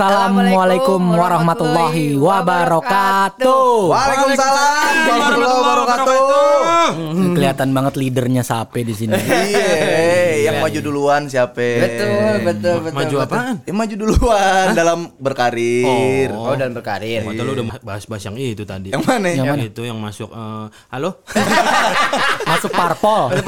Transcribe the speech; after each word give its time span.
Assalamualaikum 0.00 1.12
warahmatullahi 1.12 2.16
wabarakatuh. 2.16 3.92
Waalaikumsalam 3.92 4.92
warahmatullahi 5.12 5.60
wabarakatuh. 5.60 6.16
Hmm, 6.96 7.36
Kelihatan 7.36 7.68
banget 7.76 8.00
leadernya 8.00 8.40
Sape 8.40 8.80
di 8.80 8.96
sini. 8.96 9.12
Iya, 9.12 10.19
yang 10.50 10.64
maju 10.64 10.78
duluan 10.80 11.22
siapa? 11.26 11.68
Betul, 11.80 12.32
betul, 12.42 12.76
betul. 12.82 12.96
Maju 12.96 13.14
betul. 13.14 13.26
apaan? 13.26 13.54
Yang 13.64 13.76
maju 13.76 13.94
duluan 13.96 14.66
dalam 14.74 14.98
berkarir. 15.16 16.28
Oh, 16.34 16.54
dan 16.54 16.70
berkarir. 16.70 17.20
Mata 17.22 17.42
lu 17.42 17.52
udah 17.54 17.64
bahas-bahas 17.80 18.22
yang 18.26 18.36
itu 18.36 18.62
tadi. 18.62 18.90
Yang 18.90 19.04
mana? 19.06 19.26
Yang 19.30 19.72
itu 19.72 19.82
yang 19.84 19.98
masuk 19.98 20.30
eh, 20.30 20.66
halo? 20.90 21.10
Masuk 22.50 22.70
parpol. 22.72 23.30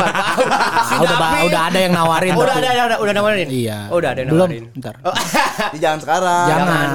Ah, 0.92 1.00
udah 1.00 1.16
ba- 1.16 1.44
udah 1.48 1.62
ada 1.72 1.78
yang 1.78 1.92
nawarin. 1.96 2.36
Oh, 2.36 2.44
udah 2.44 2.56
ada, 2.58 2.68
udah, 2.84 2.98
udah 3.00 3.14
nawarin. 3.16 3.48
Iya. 3.48 3.78
Oh, 3.88 3.96
udah 3.96 4.12
ada 4.12 4.20
yang 4.24 4.28
Belum. 4.34 4.48
nawarin. 4.50 4.64
Ntar. 4.76 4.94
Ih, 5.76 5.80
Jangan 5.80 5.98
sekarang. 6.04 6.46
Jangan, 6.52 6.88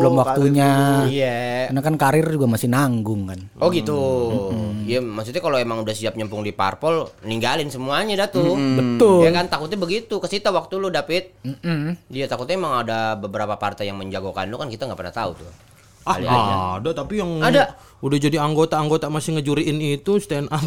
belum 0.00 0.14
waktunya. 0.16 0.70
Iya. 1.04 1.38
Karena 1.68 1.80
kan 1.84 1.94
karir 2.00 2.26
juga 2.32 2.46
masih 2.48 2.68
nanggung 2.72 3.28
kan. 3.28 3.40
Oh 3.60 3.68
gitu. 3.68 4.00
Iya, 4.88 5.04
maksudnya 5.04 5.44
kalau 5.44 5.60
emang 5.60 5.84
udah 5.84 5.92
siap 5.92 6.16
nyempung 6.16 6.40
di 6.40 6.56
parpol, 6.56 7.12
ninggalin 7.28 7.68
semuanya 7.68 8.24
dah 8.24 8.28
tuh. 8.32 8.56
Betul. 8.56 9.28
Ya 9.28 9.30
kan 9.36 9.51
takutnya 9.52 9.76
begitu. 9.76 10.16
Kesita 10.16 10.48
waktu 10.48 10.80
lu 10.80 10.88
David. 10.88 11.28
Dia 12.08 12.24
takutnya 12.24 12.56
emang 12.56 12.80
ada 12.80 13.12
beberapa 13.14 13.52
partai 13.54 13.86
yang 13.86 14.00
menjagokan 14.00 14.48
lu 14.48 14.56
kan 14.56 14.66
kita 14.66 14.88
nggak 14.88 14.96
pernah 14.96 15.12
tahu 15.12 15.36
tuh. 15.36 15.52
Ah, 16.02 16.18
Kali 16.18 16.26
aja. 16.26 16.82
ada 16.82 16.90
tapi 16.98 17.22
yang 17.22 17.38
Ada. 17.38 17.78
udah 18.02 18.18
jadi 18.18 18.42
anggota-anggota 18.42 19.06
masih 19.06 19.38
ngejuriin 19.38 19.78
itu 19.94 20.18
stand 20.18 20.50
up. 20.50 20.58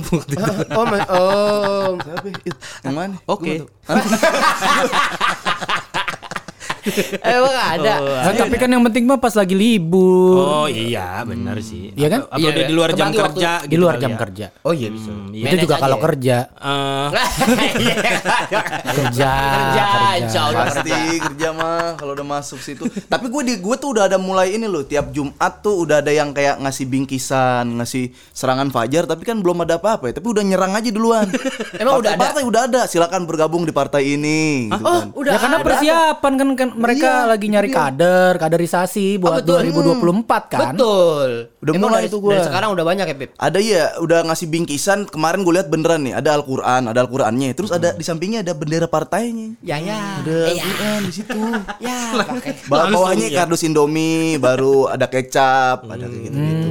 Oh, 0.79 0.87
ma- 0.87 1.09
oh. 1.11 1.99
Siapa? 1.99 2.27
It, 2.47 2.55
Yang 2.87 2.95
mana? 2.95 3.15
Oke. 3.27 3.67
emang 7.35 7.55
ada. 7.55 7.93
Nah, 7.99 8.33
tapi 8.33 8.55
kan 8.55 8.67
yang 8.67 8.83
penting 8.83 9.03
mah 9.03 9.17
pas 9.17 9.31
lagi 9.31 9.53
libur. 9.53 10.39
Oh 10.39 10.67
iya, 10.67 11.21
benar 11.21 11.57
sih. 11.59 11.91
Iya 11.91 12.07
kan? 12.09 12.21
Apa, 12.23 12.31
apa 12.31 12.39
Iya, 12.39 12.49
iya. 12.53 12.65
di 12.65 12.73
luar 12.73 12.89
jam 12.91 13.07
Kebagi 13.07 13.17
waktu. 13.17 13.25
kerja 13.35 13.51
di 13.57 13.67
gitu 13.67 13.81
luar 13.81 13.95
jam 13.95 14.11
ya? 14.11 14.17
kerja. 14.17 14.45
Oh 14.61 14.71
iya 14.71 14.87
bisa. 14.89 15.11
Itu 15.31 15.55
juga 15.61 15.75
kalau 15.77 15.97
kerja. 15.97 16.37
Eh, 16.51 17.07
Kerja. 18.85 19.31
kerja, 20.15 20.39
Allah 20.41 20.65
Pasti 20.65 20.91
kerja. 20.91 21.23
kerja 21.25 21.47
mah 21.51 21.95
kalau 21.95 22.11
udah 22.13 22.27
masuk 22.27 22.59
situ. 22.59 22.83
Tapi 23.05 23.25
gue 23.27 23.41
di 23.43 23.53
gue 23.57 23.75
tuh 23.75 23.89
udah 23.91 24.05
ada 24.05 24.17
mulai 24.17 24.53
ini 24.53 24.65
loh. 24.65 24.83
Tiap 24.83 25.11
Jumat 25.11 25.33
tuh 25.59 25.79
udah 25.79 25.99
ada 25.99 26.11
yang 26.11 26.31
kayak 26.31 26.59
ngasih 26.59 26.85
bingkisan, 26.85 27.75
ngasih 27.75 28.03
serangan 28.31 28.69
fajar. 28.69 29.05
Tapi 29.05 29.23
kan 29.23 29.39
belum 29.39 29.61
ada 29.61 29.77
apa-apa 29.77 30.09
ya. 30.09 30.13
Tapi 30.13 30.27
udah 30.27 30.43
nyerang 30.43 30.73
aja 30.73 30.89
duluan. 30.89 31.27
Emang 31.75 31.99
udah 31.99 32.11
ada? 32.13 32.21
Partai 32.21 32.43
udah 32.43 32.61
ada. 32.65 32.81
Silakan 32.85 33.25
bergabung 33.25 33.63
di 33.63 33.71
partai 33.71 34.15
ini. 34.15 34.69
Gitu 34.69 34.83
Oh, 34.85 35.01
kan. 35.01 35.07
udah 35.13 35.31
ya 35.31 35.39
karena 35.39 35.57
persiapan 35.59 36.33
kan, 36.35 36.49
kan 36.55 36.69
mereka 36.75 37.07
Iya, 37.25 37.29
lagi 37.31 37.45
nyari 37.49 37.69
iya. 37.71 37.75
kader, 37.75 38.33
kaderisasi 38.37 39.17
buat 39.17 39.41
betul. 39.41 39.63
2024 39.63 40.51
kan. 40.51 40.59
Betul. 40.75 41.29
Udah 41.65 41.73
Emang 41.73 41.89
mulai 41.89 42.05
dari, 42.05 42.13
tuh 42.13 42.19
gua. 42.21 42.31
dari 42.37 42.43
sekarang 42.45 42.69
udah 42.77 42.85
banyak 42.85 43.05
ya, 43.09 43.15
Pip. 43.15 43.29
Ada 43.35 43.59
ya, 43.59 43.83
udah 43.99 44.19
ngasih 44.29 44.47
bingkisan. 44.51 44.99
Kemarin 45.09 45.41
gue 45.41 45.53
lihat 45.55 45.67
beneran 45.71 46.01
nih, 46.05 46.13
ada 46.13 46.37
Al-Qur'an, 46.37 46.85
ada 46.85 46.99
Al-Qur'annya. 47.01 47.55
Terus 47.57 47.71
ada 47.73 47.95
di 47.95 48.03
sampingnya 48.05 48.45
ada 48.45 48.53
bendera 48.53 48.85
partainya. 48.85 49.57
Ya 49.63 49.81
ya. 49.81 50.21
Ada 50.21 50.53
ya. 50.53 50.61
Al-Qur'an 50.61 51.01
di 51.03 51.13
situ. 51.13 51.33
Ya, 51.85 52.17
pakai. 52.17 52.55
Bawahnya 52.65 53.27
ya. 53.29 53.43
kardus 53.43 53.61
Indomie, 53.65 54.37
baru 54.37 54.87
ada 54.89 55.05
kecap, 55.05 55.85
ada 55.85 56.05
kayak 56.07 56.23
gitu-gitu. 56.31 56.69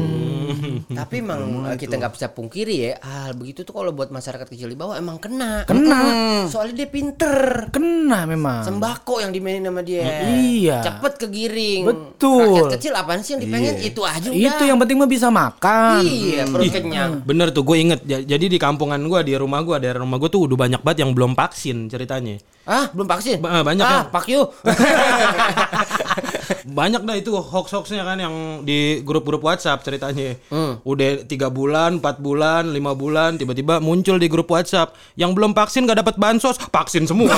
Tapi 0.91 1.15
emang 1.19 1.41
eh, 1.69 1.77
kita 1.77 1.97
nggak 1.97 2.13
bisa 2.15 2.27
pungkiri 2.31 2.77
ya, 2.77 2.93
hal 3.01 3.35
begitu 3.35 3.63
tuh 3.63 3.73
kalau 3.73 3.91
buat 3.91 4.09
masyarakat 4.09 4.47
kecil 4.47 4.69
di 4.69 4.75
bawah 4.75 4.95
emang 4.95 5.19
kena. 5.19 5.65
Kena. 5.65 6.01
Soalnya 6.47 6.85
dia 6.85 6.89
pinter. 6.89 7.69
Kena 7.69 8.25
memang. 8.25 8.63
Sembako 8.63 9.21
yang 9.21 9.31
dimainin 9.31 9.65
sama 9.65 9.81
dia. 9.81 10.05
Iya. 10.31 10.81
Cepet 10.83 11.13
kegiring. 11.21 11.83
Betul. 11.85 12.65
Rakyat 12.65 12.75
kecil 12.77 12.93
apaan 12.95 13.21
sih 13.21 13.35
yang 13.35 13.43
dipengen? 13.43 13.75
Itu 13.79 14.01
aja 14.03 14.29
udah. 14.29 14.39
Itu 14.39 14.63
yang 14.65 14.79
penting 14.79 14.97
mah 14.97 15.11
bisa 15.11 15.29
makan. 15.29 16.01
Iya, 16.05 16.43
perut 16.47 16.71
kenyang. 16.71 17.11
Bener 17.25 17.49
tuh 17.51 17.65
gue 17.65 17.77
inget 17.77 18.01
Ja- 18.05 18.21
Jadi 18.21 18.47
di 18.47 18.59
kampungan 18.61 19.01
gue 19.01 19.21
Di 19.23 19.35
rumah 19.35 19.65
gue 19.65 19.77
Daerah 19.79 20.03
rumah 20.03 20.19
gue 20.19 20.29
tuh 20.29 20.45
udah 20.45 20.57
banyak 20.59 20.81
banget 20.81 20.99
Yang 21.03 21.11
belum 21.15 21.33
vaksin 21.33 21.77
ceritanya 21.89 22.37
Ah, 22.65 22.89
belum 22.91 23.05
vaksin? 23.05 23.45
Ba- 23.45 23.61
banyak 23.61 23.85
ah, 23.85 24.09
ya. 24.09 24.09
Pak 24.09 24.25
you. 24.25 24.41
Banyak 26.65 27.05
dah 27.05 27.17
itu 27.21 27.31
hoax-hoaxnya 27.37 28.03
kan 28.09 28.17
Yang 28.17 28.35
di 28.65 28.79
grup-grup 29.05 29.45
whatsapp 29.45 29.81
ceritanya. 29.85 30.41
Hmm. 30.49 30.81
Udah 30.83 31.25
tiga 31.29 31.53
bulan, 31.53 32.01
empat 32.01 32.19
bulan, 32.25 32.73
lima 32.73 32.97
bulan 32.97 33.37
Tiba-tiba 33.37 33.85
muncul 33.85 34.17
di 34.17 34.29
grup 34.33 34.49
whatsapp. 34.49 34.97
Yang 35.15 35.31
belum 35.37 35.53
vaksin 35.53 35.85
gak 35.85 36.01
dapat 36.01 36.17
bansos 36.17 36.57
Vaksin 36.57 37.05
semua. 37.05 37.33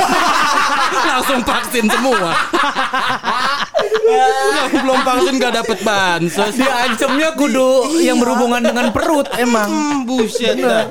Langsung 1.10 1.42
vaksin 1.42 1.86
semua 1.91 2.31
Yang 3.76 4.72
belum 4.81 4.98
vaksin 5.03 5.34
gak 5.37 5.54
dapat 5.54 5.78
bansos 5.82 6.54
Dia 6.56 6.72
ancamnya 6.88 7.28
kudu 7.37 7.70
yang 8.00 8.16
berhubungan 8.16 8.62
dengan 8.62 8.88
perut 8.91 9.28
emang. 9.37 9.69
Hmm, 9.69 9.98
buset 10.09 10.56
dah. 10.56 10.88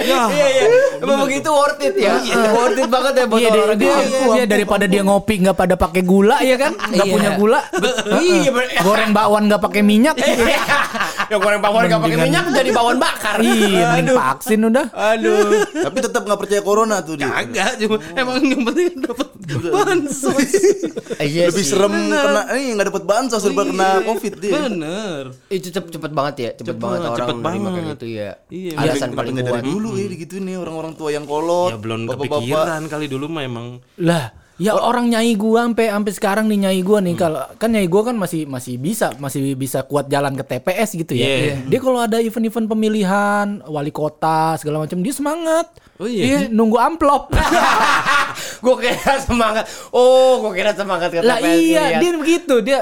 Ya 0.00 0.26
Iya, 0.30 0.46
iya. 0.48 0.64
Emang 1.02 1.26
begitu 1.28 1.48
worth 1.50 1.82
it 1.82 1.94
ya. 1.98 2.16
worth 2.50 2.78
it 2.78 2.88
banget 2.88 3.12
ya 3.14 3.24
buat 3.28 3.40
Iya, 3.40 3.48
dia, 3.50 3.62
orang 3.62 3.78
dia, 3.78 3.94
dia 4.32 4.44
daripada 4.48 4.84
dia 4.88 5.02
ngopi 5.04 5.44
nggak 5.44 5.56
pada 5.56 5.74
pakai 5.76 6.02
gula 6.02 6.40
ya 6.40 6.56
kan, 6.56 6.72
nggak 6.72 7.06
Iya. 7.06 7.14
punya 7.14 7.30
gula. 7.36 7.60
Iya, 8.14 8.50
Goreng 8.80 9.10
bakwan 9.12 9.42
nggak 9.50 9.62
pakai 9.62 9.82
minyak. 9.84 10.16
Yang 11.24 11.40
goreng 11.40 11.60
bawang 11.64 11.88
gak 11.88 12.00
pakai 12.04 12.18
minyak 12.20 12.44
jadi 12.52 12.70
bawang 12.70 12.98
bakar. 13.00 13.36
Iya, 13.40 13.96
mending 13.96 14.12
vaksin 14.12 14.60
udah. 14.60 14.86
Aduh. 14.92 15.64
Tapi 15.72 15.98
tetap 16.04 16.22
nggak 16.24 16.38
percaya 16.38 16.60
corona 16.60 17.00
tuh 17.00 17.16
dia. 17.16 17.32
Agak 17.32 17.80
cuma 17.80 17.96
emang 18.12 18.38
yang 18.44 18.62
penting 18.68 18.86
dapat 19.00 19.28
bansos. 19.72 20.50
Iya 21.20 21.48
Lebih 21.48 21.64
serem 21.64 21.92
kena 22.16 22.42
ini 22.54 22.70
nggak 22.72 22.88
dapat 22.88 23.04
bansos 23.04 23.42
daripada 23.42 23.68
kena 23.68 23.88
covid 24.04 24.34
dia. 24.38 24.52
Bener. 24.64 25.22
Itu 25.48 25.68
cepet, 25.68 25.90
cepet 25.90 26.10
banget 26.10 26.34
ya, 26.36 26.50
cepet, 26.54 26.66
Cepet, 26.70 26.78
banget 26.78 27.00
orang 27.00 27.18
cepet 27.18 27.34
menerima 27.34 27.48
kayak 27.64 27.74
banget. 27.74 27.94
gitu 27.96 28.06
ya. 28.06 28.30
Iya, 28.48 28.72
Alasan 28.76 29.10
paling 29.12 29.34
kuat. 29.34 29.44
dari 29.44 29.60
dulu 29.62 29.90
ya 29.94 30.06
gitu 30.10 30.34
nih 30.38 30.56
orang-orang 30.56 30.92
tua 30.94 31.10
yang 31.10 31.24
kolot. 31.24 31.70
Ya 31.72 31.78
belum 31.78 32.00
bapak-bapak. 32.06 32.38
kepikiran 32.38 32.82
kali 32.86 33.06
dulu 33.06 33.26
mah 33.26 33.42
emang. 33.42 33.66
Lah, 33.98 34.24
ya 34.54 34.78
orang 34.78 35.10
nyai 35.10 35.34
gua 35.34 35.66
sampai 35.66 35.90
sampai 35.90 36.12
sekarang 36.14 36.46
nih 36.46 36.58
nyai 36.68 36.80
gua 36.86 37.02
nih 37.02 37.14
kalau 37.18 37.42
kan 37.58 37.74
nyai 37.74 37.90
gua 37.90 38.12
kan 38.12 38.14
masih 38.14 38.46
masih 38.46 38.78
bisa 38.78 39.10
masih 39.18 39.58
bisa 39.58 39.82
kuat 39.82 40.06
jalan 40.06 40.38
ke 40.38 40.44
TPS 40.46 40.94
gitu 40.94 41.18
ya. 41.18 41.26
Iya. 41.26 41.54
Dia 41.66 41.80
kalau 41.82 41.98
ada 41.98 42.22
event-event 42.22 42.70
pemilihan 42.70 43.46
wali 43.66 43.90
kota 43.90 44.54
segala 44.60 44.86
macam 44.86 45.02
dia 45.02 45.14
semangat. 45.14 45.66
Oh 45.98 46.06
iya? 46.06 46.22
Dia 46.22 46.38
nunggu 46.54 46.78
amplop. 46.78 47.34
gue 48.64 48.76
kira 48.78 49.18
semangat. 49.22 49.66
Oh, 49.90 50.42
gue 50.46 50.52
kira 50.58 50.70
semangat 50.74 51.10
ke 51.10 51.22
lah 51.22 51.38
TPS 51.38 51.58
iya, 51.58 51.82
ngeliat. 51.82 52.00
dia 52.00 52.10
begitu 52.14 52.54
dia 52.62 52.80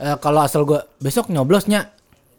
eh, 0.00 0.16
kalau 0.20 0.40
asal 0.40 0.64
gua 0.64 0.84
besok 1.00 1.28
nyoblosnya 1.28 1.92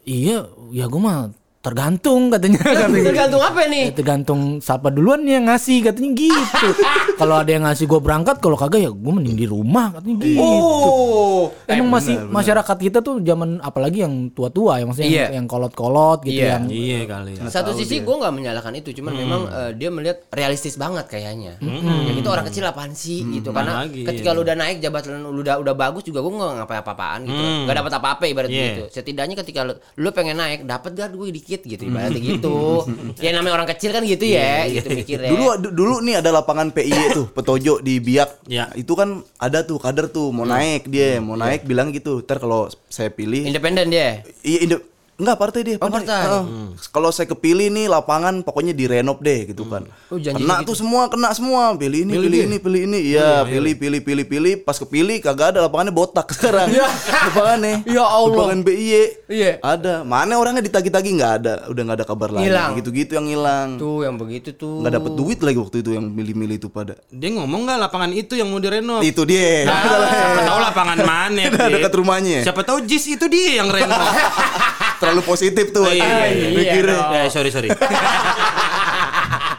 iya, 0.06 0.46
ya 0.74 0.86
gua 0.90 1.00
mah 1.00 1.18
tergantung 1.64 2.28
katanya. 2.28 2.60
Katanya 2.68 2.92
gitu. 2.92 3.08
Tergantung 3.08 3.40
apa 3.40 3.58
Ya, 3.58 3.68
nih? 3.72 3.84
tergantung 3.90 4.40
siapa 4.60 4.88
duluan 4.88 5.24
nih 5.24 5.32
yang 5.34 5.46
ngasih 5.48 5.78
katanya 5.80 6.10
gitu. 6.14 6.68
kalau 7.20 7.34
ada 7.36 7.48
yang 7.48 7.64
ngasih 7.64 7.86
gue 7.86 7.96
berangkat, 7.98 8.36
kalau 8.38 8.54
kagak 8.54 8.84
ya 8.84 8.92
gue 8.92 9.12
mending 9.12 9.32
di 9.34 9.46
rumah 9.46 9.88
katanya 9.90 10.16
gitu. 10.20 10.38
Oh, 10.38 11.42
Emang 11.64 11.88
masih 11.90 12.20
masyarakat 12.22 12.76
kita 12.78 12.98
tuh 13.00 13.18
zaman 13.18 13.56
apalagi 13.58 14.04
yang 14.04 14.28
tua-tua 14.28 14.76
ya 14.76 14.84
maksudnya 14.84 15.08
Iya. 15.08 15.24
yang, 15.24 15.34
yang 15.34 15.46
kolot-kolot 15.46 16.18
gitu 16.22 16.36
Iya. 16.36 16.48
yang 16.52 16.64
Iya 16.68 17.00
kali. 17.06 17.32
satu 17.46 17.72
sisi 17.72 18.00
gue 18.00 18.14
nggak 18.14 18.34
menyalahkan 18.34 18.74
itu, 18.74 18.92
cuman 18.92 19.12
memang 19.14 19.40
eh, 19.46 19.70
dia 19.72 19.88
melihat 19.88 20.20
realistis 20.30 20.76
banget 20.76 21.08
kayaknya. 21.08 21.56
Ya 21.56 22.12
itu 22.12 22.28
orang 22.28 22.44
kecil 22.44 22.64
apaan 22.64 22.92
sih 22.92 23.24
gitu 23.30 23.48
karena 23.50 23.86
lagi, 23.86 24.04
ketika 24.04 24.30
lu 24.30 24.42
udah 24.42 24.52
naik 24.54 24.78
jabatan 24.78 25.22
lu 25.22 25.40
udah 25.40 25.56
udah 25.56 25.72
bagus 25.72 26.02
juga 26.02 26.20
gue 26.20 26.28
nggak 26.30 26.52
ngapain 26.58 26.80
apa-apaan 26.80 27.20
gitu, 27.24 27.42
nggak 27.64 27.76
dapat 27.78 27.92
apa-apa 27.94 28.24
ibarat 28.26 28.50
Iya. 28.50 28.64
gitu. 28.68 28.82
Setidaknya 28.92 29.34
ketika 29.36 29.60
lu, 29.62 29.72
lu 29.96 30.08
pengen 30.10 30.36
naik 30.36 30.60
dapat 30.64 30.92
gak 30.92 31.08
gue 31.10 31.30
dikit 31.30 31.53
gitu 31.62 31.86
ibaratnya 31.86 32.18
gitu. 32.18 32.82
ya 33.24 33.30
namanya 33.30 33.54
orang 33.54 33.68
kecil 33.70 33.94
kan 33.94 34.02
gitu 34.02 34.26
ya, 34.26 34.66
gitu 34.66 34.90
mikirnya. 34.90 35.30
Dulu 35.30 35.44
du- 35.60 35.74
dulu 35.74 35.94
nih 36.02 36.18
ada 36.18 36.34
lapangan 36.34 36.74
PIY 36.74 37.14
tuh, 37.14 37.26
Petojo 37.30 37.78
di 37.78 38.02
Biak. 38.02 38.50
Ya. 38.50 38.66
Itu 38.74 38.98
kan 38.98 39.22
ada 39.38 39.62
tuh 39.62 39.78
kader 39.78 40.08
tuh 40.08 40.34
mau 40.34 40.42
naik 40.42 40.88
dia, 40.88 41.20
mau 41.20 41.38
naik 41.38 41.62
bilang 41.62 41.94
gitu. 41.94 42.24
Ntar 42.24 42.40
kalau 42.40 42.66
saya 42.88 43.12
pilih 43.12 43.46
independen 43.46 43.92
dia. 43.92 44.24
Iya, 44.40 44.80
Enggak 45.14 45.36
partai 45.38 45.60
dia. 45.62 45.76
Oh, 45.78 45.86
partai. 45.86 46.26
Heeh. 46.26 46.44
Kalau 46.90 47.14
saya 47.14 47.30
kepilih 47.30 47.70
nih 47.70 47.86
lapangan 47.86 48.42
pokoknya 48.42 48.74
direnov 48.74 49.22
deh 49.22 49.46
gitu 49.46 49.62
kan. 49.70 49.86
Oh, 50.10 50.18
janji 50.18 50.42
kena 50.42 50.62
gitu. 50.62 50.74
tuh 50.74 50.76
semua, 50.82 51.06
kena 51.06 51.30
semua. 51.30 51.78
Pilih 51.78 52.02
ini, 52.02 52.12
pilih, 52.18 52.40
ini, 52.50 52.56
pilih 52.58 52.80
ini. 52.90 52.98
Iya, 53.14 53.46
pilih, 53.46 53.78
pilih, 53.78 54.00
pilih, 54.02 54.26
pilih. 54.26 54.54
Pas 54.66 54.74
kepilih 54.74 55.22
kagak 55.22 55.54
ada 55.54 55.70
lapangannya 55.70 55.94
botak 55.94 56.26
sekarang. 56.34 56.66
lapangannya. 56.66 57.86
Ya 57.86 58.02
Allah. 58.02 58.34
Lapangan 58.34 58.60
BIY. 58.66 59.02
Iya. 59.30 59.52
Ada. 59.62 59.94
Mana 60.02 60.34
orangnya 60.34 60.66
ditagi-tagi 60.66 61.14
nggak 61.14 61.32
ada. 61.42 61.52
Udah 61.70 61.82
nggak 61.86 61.98
ada 62.02 62.06
kabar 62.06 62.28
lagi. 62.34 62.50
Hilang. 62.50 62.70
Gitu-gitu 62.82 63.12
yang 63.14 63.26
hilang. 63.30 63.68
Tuh 63.78 64.02
yang 64.02 64.18
begitu 64.18 64.50
tuh. 64.50 64.82
Nggak 64.82 64.98
dapet 64.98 65.12
duit 65.14 65.38
lagi 65.46 65.58
waktu 65.62 65.76
itu 65.78 65.90
yang 65.94 66.10
milih-milih 66.10 66.58
itu 66.58 66.66
pada. 66.66 66.98
Dia 67.14 67.30
ngomong 67.38 67.70
nggak 67.70 67.78
lapangan 67.86 68.10
itu 68.10 68.34
yang 68.34 68.50
mau 68.50 68.58
direnov? 68.58 68.98
Itu 68.98 69.22
dia. 69.22 69.62
Nah, 69.62 69.78
siapa 70.10 70.42
tahu 70.42 70.58
lapangan 70.58 70.98
mana? 71.06 71.42
Dekat 71.78 71.94
rumahnya. 71.94 72.42
Siapa 72.42 72.66
tahu 72.66 72.82
JIS 72.82 73.14
itu 73.14 73.30
dia 73.30 73.62
yang 73.62 73.70
renov. 73.70 73.94
Terlalu 75.00 75.22
positif 75.26 75.70
tuh. 75.74 75.88
Iya, 75.90 76.30
iya 76.30 76.48
Mikirnya. 76.54 76.94
dong. 76.94 77.10
Ya, 77.12 77.22
sorry 77.30 77.50
sorry. 77.50 77.68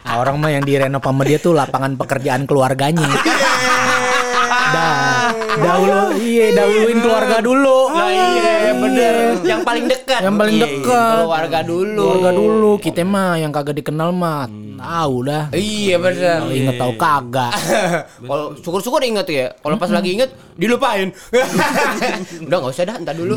Nah, 0.05 0.15
orang 0.21 0.37
mah 0.39 0.51
yang 0.53 0.63
direnov 0.63 1.01
sama 1.03 1.25
dia 1.25 1.41
tuh 1.41 1.51
lapangan 1.57 1.97
pekerjaan 1.97 2.45
keluarganya. 2.47 3.09
Dah, 4.55 5.29
dahulu 5.55 5.99
iya 6.17 6.55
dahuluin 6.55 6.99
keluarga 6.99 7.37
dulu. 7.43 7.79
Nah, 7.91 8.09
iya 8.09 8.71
bener. 8.71 9.13
Yang 9.43 9.61
paling 9.61 9.85
dekat. 9.85 10.21
Yang 10.23 10.35
paling 10.35 10.55
Iya, 10.55 10.63
dekat. 10.63 11.15
Keluarga 11.19 11.59
dulu. 11.61 12.03
Keluarga 12.07 12.31
dulu. 12.31 12.71
Kita 12.79 13.01
mah 13.03 13.35
yang 13.35 13.51
kagak 13.51 13.75
dikenal 13.79 14.09
mah 14.15 14.47
tahu 14.75 15.15
dah. 15.27 15.43
Iya 15.51 15.95
bener. 15.99 16.39
Kalau 16.43 16.53
inget 16.55 16.75
tahu 16.79 16.93
kagak. 16.95 17.53
Kalau 18.29 18.45
syukur-syukur 18.59 19.01
inget 19.03 19.27
ya. 19.27 19.45
Kalau 19.59 19.75
pas 19.75 19.91
lagi 19.91 20.09
inget 20.15 20.29
dilupain. 20.55 21.11
Udah 22.47 22.57
nggak 22.63 22.71
usah 22.71 22.85
dah, 22.87 22.95
entar 22.95 23.15
dulu. 23.15 23.35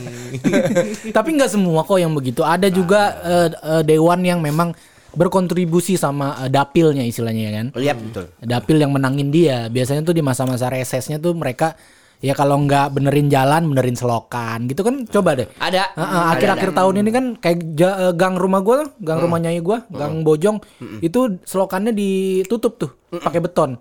Tapi 1.16 1.28
nggak 1.38 1.50
semua 1.50 1.86
kok 1.86 1.98
yang 1.98 2.12
begitu. 2.12 2.42
Ada 2.42 2.66
juga 2.68 3.18
eh, 3.22 3.48
eh, 3.52 3.82
dewan 3.86 4.20
yang 4.26 4.42
memang 4.42 4.74
berkontribusi 5.12 5.94
sama 5.94 6.36
eh, 6.44 6.50
dapilnya 6.50 7.04
istilahnya 7.04 7.42
ya 7.42 7.52
kan. 7.52 7.66
Iya 7.76 7.92
betul. 7.96 8.24
Dapil 8.40 8.76
yang 8.80 8.92
menangin 8.92 9.28
dia. 9.28 9.68
Biasanya 9.68 10.02
tuh 10.02 10.16
di 10.16 10.22
masa-masa 10.24 10.72
resesnya 10.72 11.16
tuh 11.16 11.36
mereka 11.36 11.76
ya 12.22 12.38
kalau 12.38 12.54
nggak 12.62 12.94
benerin 12.94 13.26
jalan, 13.26 13.66
benerin 13.68 13.98
selokan 13.98 14.70
gitu 14.70 14.82
kan. 14.86 15.04
Coba 15.06 15.34
deh. 15.36 15.48
Ada. 15.58 15.92
Heeh, 15.94 16.22
Akhir-akhir 16.36 16.70
tahun 16.72 16.94
ini 17.02 17.10
kan 17.10 17.24
kayak 17.36 17.58
ja- 17.74 17.98
eh, 18.10 18.12
gang 18.14 18.38
rumah 18.38 18.60
gua, 18.62 18.88
gang 19.02 19.18
rumah 19.20 19.38
nyai 19.38 19.60
gua, 19.60 19.84
gang 19.90 20.22
Bojong 20.22 20.58
itu 21.02 21.38
selokannya 21.44 21.92
ditutup 21.92 22.78
tuh 22.78 22.90
pakai 23.10 23.40
beton. 23.42 23.76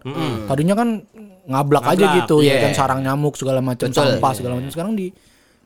Tadinya 0.49 0.75
kan 0.75 1.05
ngablak 1.41 1.83
aja 1.85 2.05
Ngablak, 2.05 2.17
gitu 2.21 2.35
ya 2.45 2.53
iya. 2.53 2.63
kan 2.69 2.71
sarang 2.77 3.01
nyamuk 3.01 3.33
segala 3.33 3.59
macam 3.65 3.89
sampah 3.89 4.31
segala 4.37 4.61
macam. 4.61 4.69
Sekarang 4.69 4.93
di 4.93 5.09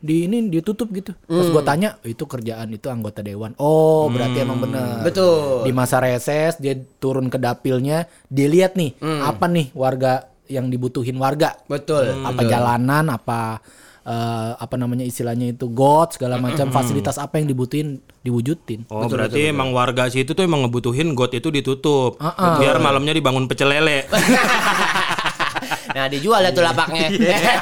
di 0.01 0.30
ini 0.30 0.51
ditutup 0.51 0.92
gitu. 0.94 1.15
Pas 1.25 1.47
gua 1.50 1.63
tanya, 1.65 1.97
"Oh, 2.03 2.07
itu 2.09 2.24
kerjaan 2.27 2.69
itu 2.74 2.88
anggota 2.92 3.25
dewan. 3.25 3.57
Oh, 3.57 4.06
berarti 4.12 4.38
emang 4.44 4.62
bener. 4.62 5.01
Betul. 5.01 5.65
Di 5.65 5.71
masa 5.74 5.97
reses 6.03 6.59
dia 6.62 6.77
turun 7.01 7.31
ke 7.31 7.42
dapilnya, 7.42 8.06
dia 8.30 8.47
lihat 8.47 8.77
nih 8.77 8.95
apa 9.01 9.45
nih 9.50 9.74
warga 9.74 10.30
yang 10.45 10.69
dibutuhin 10.69 11.18
warga. 11.18 11.57
Betul. 11.65 12.21
Apa 12.21 12.42
jalanan, 12.45 13.09
apa 13.09 13.59
eh, 14.06 14.51
apa 14.56 14.75
namanya 14.77 15.03
istilahnya 15.03 15.57
itu 15.57 15.65
got 15.74 16.15
segala 16.15 16.38
macam 16.38 16.69
fasilitas 16.69 17.18
apa 17.18 17.41
yang 17.41 17.50
dibutuhin 17.50 17.98
diwujudin. 18.21 18.86
Oh 18.94 19.09
berarti 19.09 19.50
emang 19.50 19.74
warga 19.74 20.07
situ 20.09 20.38
tuh 20.38 20.45
emang 20.45 20.65
ngebutuhin 20.65 21.18
got 21.18 21.33
itu 21.33 21.50
ditutup 21.50 22.21
biar 22.62 22.77
malamnya 22.77 23.18
dibangun 23.18 23.50
pecel 23.50 23.74
lele. 23.74 24.06
Nah 25.95 26.05
dijual 26.11 26.43
ya 26.43 26.51
tuh 26.51 26.63
lapaknya. 26.63 27.07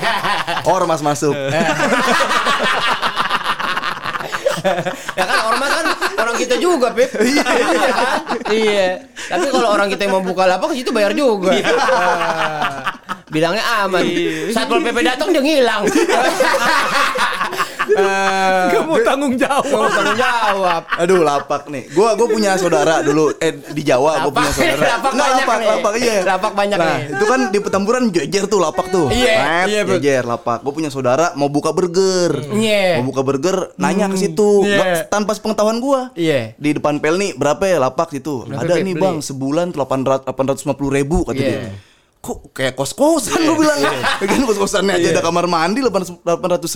Ormas 0.74 1.02
masuk. 1.06 1.36
ya 5.14 5.24
kan 5.30 5.40
ormas 5.52 5.72
kan 5.76 5.86
orang 6.24 6.36
kita 6.40 6.56
juga, 6.58 6.96
Pip. 6.96 7.12
Iya 7.20 7.44
kan? 7.44 7.60
Iya. 8.48 8.88
Tapi 9.28 9.46
kalau 9.52 9.70
orang 9.76 9.92
kita 9.92 10.08
yang 10.08 10.14
mau 10.18 10.24
buka 10.24 10.48
lapak 10.48 10.72
ke 10.74 10.82
situ 10.82 10.90
bayar 10.96 11.12
juga. 11.14 11.52
Bilangnya 13.28 13.64
aman. 13.84 14.04
Satpol 14.54 14.80
PP 14.82 14.98
datang 15.04 15.36
dia 15.36 15.42
ngilang. 15.44 15.84
Gak 17.96 18.84
mau 18.84 18.98
tanggung 19.00 19.36
jawab. 19.36 19.66
Mau 19.66 19.88
tanggung 19.88 20.20
jawab. 20.20 20.82
Aduh 20.98 21.20
lapak 21.22 21.64
nih. 21.68 21.84
Gua 21.92 22.14
gua 22.14 22.28
punya 22.28 22.56
saudara 22.56 23.00
dulu 23.00 23.34
eh 23.38 23.54
di 23.72 23.82
Jawa 23.82 24.24
gua 24.24 24.32
punya 24.32 24.52
saudara. 24.52 24.86
Lapak 24.94 25.12
Nggak, 25.12 25.26
banyak 25.26 25.46
lapak, 25.46 25.58
nih. 25.58 25.68
lapak 25.70 25.94
iya. 25.98 26.18
Lapak 26.24 26.52
banyak 26.54 26.78
nah, 26.78 26.88
nih. 26.88 27.02
itu 27.14 27.26
kan 27.26 27.40
di 27.50 27.60
petamburan 27.60 28.04
jejer 28.10 28.44
tuh 28.46 28.60
lapak 28.60 28.86
tuh. 28.90 29.08
Iya, 29.10 29.66
iya, 29.66 29.82
betul. 29.84 30.00
jejer 30.00 30.24
lapak. 30.24 30.58
Gua 30.62 30.74
punya 30.74 30.90
saudara 30.90 31.32
mau 31.36 31.48
buka 31.48 31.72
burger. 31.72 32.32
Iya. 32.52 33.00
Mau 33.00 33.10
buka 33.10 33.22
burger 33.22 33.74
nanya 33.78 34.08
ke 34.08 34.18
situ 34.18 34.64
Iya. 34.64 34.78
Nggak- 34.78 35.06
tanpa 35.10 35.32
sepengetahuan 35.34 35.78
gua. 35.78 36.10
Iya. 36.14 36.58
Di 36.58 36.70
depan 36.74 36.98
Pelni 36.98 37.34
berapa 37.34 37.62
ya 37.64 37.78
lapak 37.80 38.10
situ? 38.10 38.46
Berapa, 38.46 38.64
Ada 38.64 38.80
nih? 38.80 38.96
Bang, 38.96 39.20
sebulan 39.20 39.72
800 39.72 40.24
850 40.26 40.90
ribu 40.90 41.24
kata 41.24 41.36
Iya. 41.36 41.50
dia. 41.50 41.92
Kok 42.24 42.56
kayak 42.56 42.80
kos-kosan 42.80 43.36
gue 43.36 43.58
bilang 43.60 43.84
Kan 44.24 44.48
kos-kosannya 44.48 44.96
aja 44.96 45.12
ada 45.12 45.20
kamar 45.20 45.44
mandi 45.44 45.84
800 45.84 46.24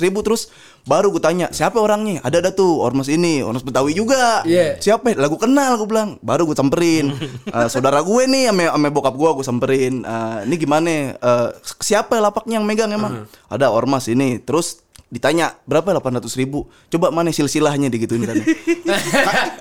ribu 0.03 0.19
Terus 0.19 0.51
baru 0.83 1.07
gue 1.07 1.23
tanya 1.23 1.47
Siapa 1.47 1.79
orangnya? 1.79 2.19
Ada 2.19 2.44
ada 2.44 2.51
tuh 2.51 2.83
Ormas 2.83 3.07
ini 3.07 3.39
Ormas 3.39 3.63
Betawi 3.63 3.95
juga 3.95 4.44
Iya. 4.44 4.75
Siapa? 4.75 5.15
Lagu 5.15 5.39
kenal 5.39 5.79
gue 5.79 5.88
bilang 5.88 6.19
Baru 6.19 6.44
gue 6.44 6.53
samperin 6.53 7.15
Eh, 7.47 7.67
Saudara 7.71 8.03
gue 8.03 8.23
nih 8.27 8.51
Ame, 8.51 8.67
ame 8.67 8.91
bokap 8.91 9.15
gue 9.15 9.29
gue 9.33 9.45
samperin 9.47 10.03
Eh, 10.03 10.38
Ini 10.44 10.55
gimana? 10.59 11.15
Eh, 11.15 11.50
siapa 11.79 12.19
lapaknya 12.19 12.59
yang 12.59 12.67
megang 12.67 12.91
emang? 12.91 13.23
Ada 13.47 13.71
Ormas 13.71 14.11
ini 14.11 14.43
Terus 14.43 14.83
ditanya 15.07 15.56
berapa 15.63 15.95
800 15.95 16.27
ribu? 16.36 16.68
Coba 16.92 17.12
mana 17.12 17.31
silsilahnya? 17.31 17.88
digituin 17.88 18.27
kan. 18.27 18.38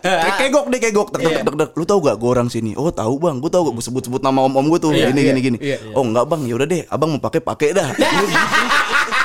Kayak 0.03 0.35
kegok 0.43 0.67
deh 0.71 0.81
kegok. 0.83 1.09
Dek, 1.15 1.23
dek, 1.23 1.43
dek, 1.47 1.55
dek. 1.55 1.71
lu 1.79 1.85
tahu 1.87 1.99
gak 2.03 2.17
gue 2.19 2.31
orang 2.31 2.49
sini? 2.51 2.75
Oh 2.75 2.91
tahu 2.91 3.23
bang. 3.23 3.39
Gue 3.39 3.51
gak 3.51 3.63
gue 3.63 3.85
sebut 3.85 4.03
sebut 4.03 4.23
nama 4.23 4.43
om 4.43 4.55
om 4.59 4.67
gue 4.67 4.81
tuh. 4.83 4.91
Iya, 4.91 5.15
gini 5.15 5.21
iya, 5.23 5.31
gini 5.31 5.41
gini. 5.41 5.59
iya, 5.63 5.77
oh 5.95 6.03
enggak 6.03 6.27
bang. 6.27 6.43
Ya 6.51 6.55
udah 6.59 6.67
deh 6.67 6.83
abang 6.91 7.11
mau 7.15 7.23
pakai 7.23 7.41
pakai 7.43 7.69
dah 7.75 7.89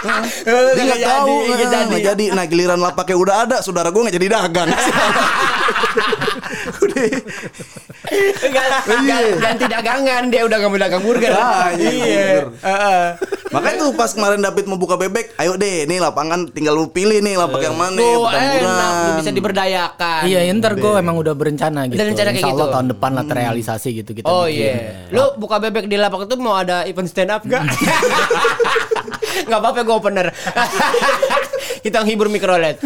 dia 0.02 0.18
Nggak 0.44 0.82
nggak 0.82 0.98
jadi, 0.98 1.06
tahu 1.08 1.30
nggak 1.32 1.54
eh, 1.54 1.62
jadi. 1.62 1.86
nggak 1.86 2.04
jadi 2.04 2.26
nah 2.32 2.46
giliran 2.46 2.80
lapaknya 2.80 3.18
udah 3.18 3.36
ada 3.44 3.58
saudara 3.60 3.90
gue 3.90 4.02
nggak 4.02 4.16
jadi 4.16 4.28
dagang 4.32 4.70
udah 6.82 7.06
gan- 8.52 9.40
ganti 9.40 9.66
dagangan 9.68 10.24
dia 10.28 10.42
udah 10.44 10.58
gak 10.58 10.68
mau 10.68 10.80
dagang 10.80 11.02
burger. 11.02 11.32
Ah, 11.32 11.70
iya, 11.72 11.94
iya. 12.02 12.40
makanya 13.50 13.76
tuh 13.80 13.94
pas 13.94 14.10
kemarin 14.10 14.42
David 14.42 14.66
mau 14.66 14.76
buka 14.76 14.96
bebek 14.96 15.38
ayo 15.38 15.56
deh 15.56 15.86
nih 15.86 16.00
lapangan 16.00 16.50
tinggal 16.50 16.74
lu 16.74 16.90
pilih 16.90 17.20
nih 17.20 17.38
lapak 17.38 17.62
yang 17.62 17.76
mana 17.76 17.96
Tuh 17.96 18.26
Petamburan. 18.26 18.60
enak 18.60 18.92
lu 18.92 19.12
bisa 19.18 19.32
diberdayakan. 19.32 20.22
Iya, 20.26 20.40
ya 20.44 20.52
ntar 20.56 20.74
gue 20.76 20.92
emang 20.94 21.16
udah 21.18 21.34
berencana 21.34 21.88
gitu. 21.88 22.00
Kayak 22.00 22.36
Insya 22.36 22.50
Allah 22.50 22.68
gitu. 22.68 22.74
tahun 22.74 22.88
depan 22.90 23.12
lah 23.14 23.24
terrealisasi 23.24 23.90
gitu 23.96 24.12
kita. 24.14 24.26
Oh 24.26 24.46
iya. 24.46 25.08
Lu 25.10 25.36
buka 25.38 25.60
bebek 25.60 25.86
di 25.86 25.96
lapak 25.96 26.26
itu 26.26 26.36
mau 26.36 26.56
ada 26.56 26.84
event 26.84 27.08
stand 27.08 27.32
up 27.32 27.44
gak? 27.46 27.64
Gak 29.48 29.60
apa-apa 29.60 29.80
gue 29.84 29.96
opener. 29.96 30.28
Kita 31.86 32.04
menghibur 32.04 32.28
mikrolet. 32.28 32.78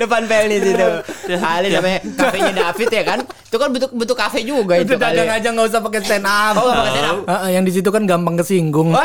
Depan 0.00 0.24
Pelni 0.24 0.56
situ. 0.64 0.88
Kali 1.28 1.68
namanya 1.68 2.00
kafenya 2.16 2.52
David 2.56 2.88
ya 2.88 3.02
kan? 3.04 3.18
Itu 3.20 3.56
kan 3.60 3.68
butuh 3.68 3.88
butuh 3.92 4.16
kafe 4.16 4.40
juga 4.46 4.80
itu, 4.80 4.94
Itu 4.94 5.02
dagang 5.02 5.28
aja 5.28 5.48
nggak 5.52 5.66
usah 5.68 5.80
pakai 5.84 6.00
stand 6.00 6.24
up. 6.24 6.54
Oh, 6.56 6.64
nggak 6.70 6.78
pakai 6.78 6.92
stand 6.94 7.08
up? 7.10 7.16
Heeh, 7.28 7.50
yang 7.58 7.64
di 7.68 7.72
situ 7.74 7.88
kan 7.92 8.02
gampang 8.08 8.38
kesinggung. 8.40 8.96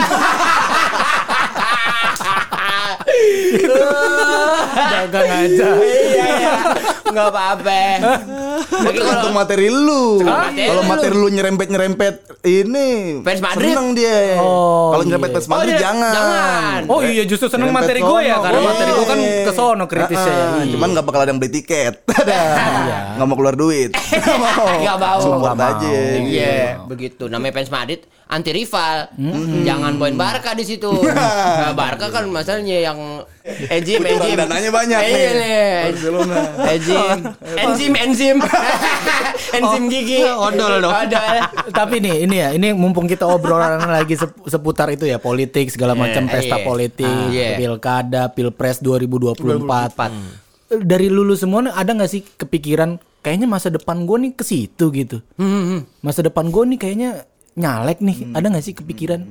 dagang 4.93 5.29
aja. 5.29 5.69
Iya 5.81 6.25
iya. 6.39 6.55
Enggak 7.05 7.27
apa-apa. 7.31 7.81
Tergantung 8.63 9.05
kalau 9.25 9.35
materi 9.35 9.67
lu. 9.67 10.21
Kalau 10.21 10.83
materi 10.83 11.13
lu 11.13 11.27
nyerempet-nyerempet 11.27 12.13
ini 12.43 12.87
Fans 13.21 13.41
Madrid. 13.41 13.71
seneng 13.71 13.87
dia. 13.91 14.37
Oh, 14.37 14.91
Kalau 14.91 15.03
nyerempet 15.03 15.29
iya. 15.29 15.35
fans 15.35 15.47
Madrid 15.47 15.71
dia- 15.71 15.83
jangan. 15.83 16.13
jangan. 16.13 16.79
Oh 16.87 16.99
iya 16.99 17.23
justru 17.23 17.47
seneng 17.47 17.69
Nyerempet 17.69 17.87
materi 17.87 17.99
gue 18.01 18.19
ya 18.21 18.35
karena 18.37 18.59
Iya. 18.59 18.67
materi 18.67 18.89
gue 18.91 19.05
kan 19.05 19.19
ke 19.19 19.51
sono 19.51 19.83
kritisnya 19.85 20.33
ya. 20.33 20.45
Ah, 20.51 20.65
Cuman 20.65 20.87
nggak 20.91 21.05
bakal 21.05 21.19
ada 21.19 21.29
yang 21.29 21.39
beli 21.39 21.51
tiket. 21.53 21.93
Nggak 23.15 23.25
mau 23.25 23.35
keluar 23.35 23.55
duit. 23.55 23.91
Nggak 24.81 24.97
mau. 24.97 25.19
Support 25.19 25.55
aja. 25.55 25.95
Iya, 26.15 26.83
begitu. 26.85 27.25
Namanya 27.25 27.53
fans 27.53 27.69
Madrid 27.69 27.99
anti 28.25 28.51
rival. 28.51 29.09
Jangan 29.63 29.95
poin 29.95 30.15
Barca 30.15 30.51
di 30.51 30.63
situ. 30.63 30.91
Nah, 31.55 31.71
Barca 31.73 32.11
kan 32.11 32.27
masalahnya 32.27 32.77
yang 32.83 32.99
enzim 33.45 34.01
Butuh 34.01 34.17
enzim. 34.19 34.35
dananya 34.35 34.69
banyak 34.69 34.99
Iya 34.99 35.29
nih. 35.31 35.81
Barcelona. 35.85 36.35
Enzim, 36.73 37.19
enzim, 37.55 37.93
enzim. 38.05 38.37
enzim 39.53 39.83
gigi. 39.87 40.25
odol 40.25 40.81
dong. 40.81 40.89
Odol. 40.91 41.35
Tapi 41.77 41.95
nih 41.99 42.15
ini 42.23 42.35
ya, 42.35 42.49
ini 42.51 42.71
mumpung 42.71 43.05
kita 43.05 43.23
obrolan 43.23 43.79
lagi 43.81 44.13
sep- 44.13 44.41
seputar 44.43 44.89
itu 44.89 45.05
ya 45.05 45.17
politik 45.17 45.69
segala 45.69 45.93
macam 45.93 46.25
Iya, 46.25 46.31
pesta 46.31 46.57
iya. 46.57 46.65
politik, 46.65 47.05
Ah, 47.07 47.29
iya. 47.29 47.53
pilkada, 47.55 48.23
pilpres 48.29 48.81
2024. 48.81 50.09
Dari 50.75 51.07
lulu 51.07 51.33
semua 51.33 51.69
ada 51.69 51.91
nggak 51.91 52.09
sih 52.09 52.21
kepikiran 52.25 52.97
kayaknya 53.21 53.45
masa 53.45 53.69
depan 53.69 54.03
gue 54.03 54.17
nih 54.19 54.33
ke 54.33 54.41
situ 54.41 54.89
gitu. 54.91 55.21
Hmm, 55.35 55.85
Masa 55.99 56.21
depan 56.21 56.49
gue 56.49 56.63
nih 56.65 56.79
kayaknya 56.79 57.09
nyalek 57.53 58.01
nih. 58.01 58.33
Ada 58.33 58.45
nggak 58.49 58.65
sih 58.65 58.73
kepikiran? 58.73 59.21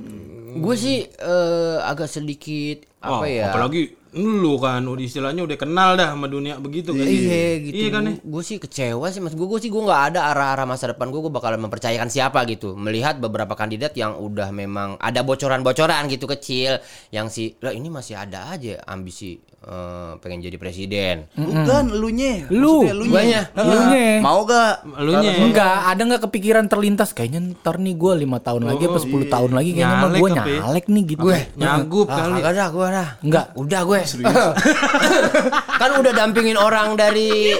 Gue 0.55 0.75
sih 0.75 1.03
eh, 1.05 1.79
agak 1.83 2.07
sedikit 2.07 2.87
apa 3.01 3.21
Oh, 3.21 3.27
ya? 3.27 3.51
Apalagi 3.51 3.91
lu 4.15 4.57
kan 4.57 4.81
udah 4.81 5.01
istilahnya 5.01 5.43
udah 5.43 5.55
kenal 5.55 5.95
dah 5.95 6.09
sama 6.09 6.27
dunia 6.27 6.57
begitu 6.57 6.91
kan. 6.91 7.03
Iya 7.03 7.45
gitu. 7.61 7.75
Iya 7.77 7.89
kan 7.91 8.03
ya? 8.05 8.13
Gue 8.17 8.43
sih 8.43 8.57
kecewa 8.57 9.07
sih 9.07 9.19
mas 9.19 9.33
gue. 9.33 9.43
Gue 9.43 9.59
sih 9.59 9.69
gue 9.69 9.81
nggak 9.81 10.03
ada 10.09 10.31
arah-arah 10.31 10.65
masa 10.65 10.89
depan 10.89 11.09
gue. 11.09 11.19
Gue 11.19 11.31
bakal 11.31 11.57
mempercayakan 11.57 12.07
siapa 12.07 12.43
gitu. 12.45 12.73
Melihat 12.73 13.19
beberapa 13.19 13.53
kandidat 13.53 13.91
yang 13.93 14.15
udah 14.15 14.49
memang 14.49 14.95
ada 14.97 15.21
bocoran-bocoran 15.21 16.07
gitu 16.07 16.25
kecil. 16.29 16.79
Yang 17.11 17.27
si 17.29 17.45
lah 17.59 17.71
ini 17.71 17.87
masih 17.87 18.15
ada 18.15 18.49
aja 18.49 18.79
ambisi 18.85 19.35
eh, 19.61 20.13
pengen 20.19 20.41
jadi 20.41 20.57
presiden. 20.57 21.17
Bukan 21.35 21.91
elunya. 21.91 22.47
Lu, 22.49 22.85
Maksudnya 22.85 22.93
elunya. 22.93 23.11
guanya. 23.11 23.41
Ah, 23.51 23.63
Elunya. 23.65 24.07
Mau 24.21 24.41
gak? 24.45 24.75
Elunya. 24.95 25.33
Enggak, 25.41 25.77
ada 25.89 26.01
nggak 26.05 26.23
kepikiran 26.23 26.65
terlintas 26.67 27.11
kayaknya 27.11 27.41
ntar 27.57 27.77
nih 27.77 27.93
gue 27.93 28.13
lima 28.15 28.39
tahun 28.39 28.63
lagi 28.63 28.85
apa 28.85 29.01
10 29.01 29.27
tahun 29.27 29.51
lagi 29.51 29.71
kayaknya 29.73 29.97
gue 30.13 30.31
nyalek 30.31 30.87
nih 30.87 31.05
gitu. 31.09 31.25
Gue 31.25 31.39
Nyagup 31.57 32.07
Ah, 32.07 32.17
kali. 32.29 32.41
dah 32.45 32.69
gue 32.71 32.87
dah. 32.87 33.09
Enggak. 33.21 33.47
Udah 33.57 33.81
gue. 33.83 33.99
kan 35.81 35.91
udah 35.99 36.13
dampingin 36.13 36.61
orang 36.61 36.95
dari 36.95 37.57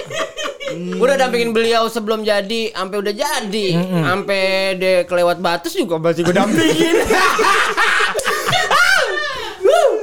Udah 0.75 1.13
dampingin 1.13 1.53
beliau 1.53 1.85
sebelum 1.85 2.25
jadi, 2.25 2.73
sampai 2.73 2.97
udah 2.97 3.13
jadi, 3.13 3.67
sampai 4.01 4.73
dia 4.81 5.05
kelewat 5.05 5.37
batas 5.37 5.77
juga 5.77 6.01
masih 6.01 6.25
gue 6.25 6.33
dampingin. 6.33 7.05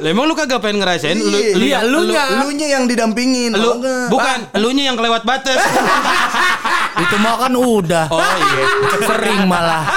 Lah, 0.03 0.11
emang 0.11 0.27
lu 0.27 0.35
kagak 0.35 0.59
pengen 0.59 0.83
ngerasain 0.83 1.15
lu, 1.15 1.31
lu, 1.31 1.63
Iya, 1.63 1.87
lu 1.87 2.11
nya. 2.11 2.43
Elunya 2.43 2.75
yang 2.75 2.91
didampingin. 2.91 3.55
lu 3.55 3.63
oh 3.63 3.79
enggak. 3.79 4.11
bukan 4.11 4.39
elunya 4.59 4.91
yang 4.91 4.99
kelewat 4.99 5.23
batas. 5.23 5.63
Itu 7.07 7.23
mah 7.23 7.39
kan 7.39 7.55
udah. 7.55 8.11
Oh 8.11 8.19
iya. 8.19 8.67
Sering 8.99 9.47
malah. 9.47 9.87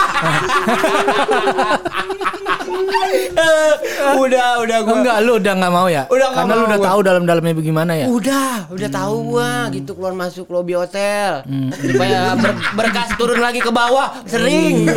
udah, 4.23 4.47
udah 4.61 4.77
gue. 4.81 4.95
Enggak, 4.95 5.17
lu 5.21 5.31
udah 5.37 5.53
nggak 5.55 5.73
mau 5.73 5.87
ya? 5.87 6.03
Udah 6.07 6.27
Karena 6.31 6.53
lu 6.53 6.59
mau 6.59 6.67
udah 6.67 6.79
gua. 6.79 6.87
tahu 6.87 6.99
dalam-dalamnya 7.01 7.53
bagaimana 7.55 7.91
ya? 7.93 8.05
Udah, 8.07 8.51
udah 8.69 8.89
tahu 8.89 9.15
gua 9.29 9.51
gitu 9.69 9.91
keluar 9.93 10.13
masuk 10.13 10.47
lobi 10.47 10.73
hotel. 10.73 11.43
Supaya 11.71 12.33
ber- 12.35 12.59
berkas 12.73 13.09
turun 13.15 13.39
lagi 13.39 13.59
ke 13.59 13.69
bawah, 13.69 14.23
sering. 14.25 14.87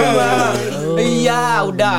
Iya, 0.95 1.43
udah. 1.71 1.99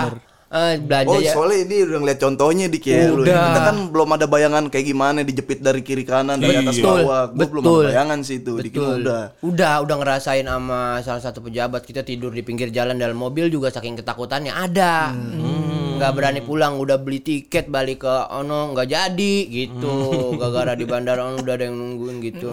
Eh, 0.50 0.82
belanja 0.82 1.14
Oh 1.14 1.22
ya. 1.22 1.30
soalnya 1.30 1.62
ini 1.62 1.86
udah 1.86 1.98
ngeliat 2.02 2.18
contohnya 2.18 2.66
di 2.66 2.82
lu. 2.82 3.22
Udah. 3.22 3.54
Kita 3.54 3.60
kan 3.70 3.78
belum 3.94 4.10
ada 4.18 4.26
bayangan 4.26 4.66
kayak 4.66 4.82
gimana 4.84 5.22
dijepit 5.22 5.62
dari 5.62 5.86
kiri 5.86 6.02
kanan 6.02 6.42
dari 6.42 6.58
atas 6.58 6.82
Betul, 6.82 7.06
bawah. 7.06 7.22
Gue 7.30 7.46
belum 7.46 7.62
ada 7.62 7.78
bayangan 7.86 8.20
sih 8.26 8.42
itu. 8.42 8.58
Betul. 8.58 9.06
udah. 9.06 9.24
Udah, 9.46 9.74
udah 9.86 9.96
ngerasain 10.02 10.50
sama 10.50 11.06
salah 11.06 11.22
satu 11.22 11.46
pejabat 11.46 11.86
kita 11.86 12.02
tidur 12.02 12.34
di 12.34 12.42
pinggir 12.42 12.74
jalan 12.74 12.98
dalam 12.98 13.14
mobil 13.14 13.46
juga 13.46 13.70
saking 13.70 14.02
ketakutannya 14.02 14.50
ada. 14.50 15.14
Nggak 16.00 16.14
berani 16.16 16.40
pulang, 16.40 16.80
udah 16.80 16.96
beli 16.96 17.20
tiket 17.20 17.68
balik 17.68 18.08
ke 18.08 18.16
ono 18.32 18.72
nggak 18.72 18.88
jadi 18.88 19.36
gitu. 19.52 19.94
Gara-gara 20.40 20.80
di 20.80 20.88
bandara 20.88 21.28
ono 21.28 21.44
udah 21.44 21.54
ada 21.60 21.68
yang 21.68 21.76
nungguin 21.76 22.24
gitu. 22.24 22.48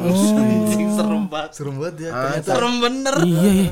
serem 0.97 1.31
banget. 1.31 1.51
Serem 1.55 1.75
banget 1.79 1.97
ya. 2.03 2.11
Ah, 2.11 2.41
Serem 2.43 2.75
bener. 2.83 3.17
Iya, 3.23 3.51
iya. 3.55 3.71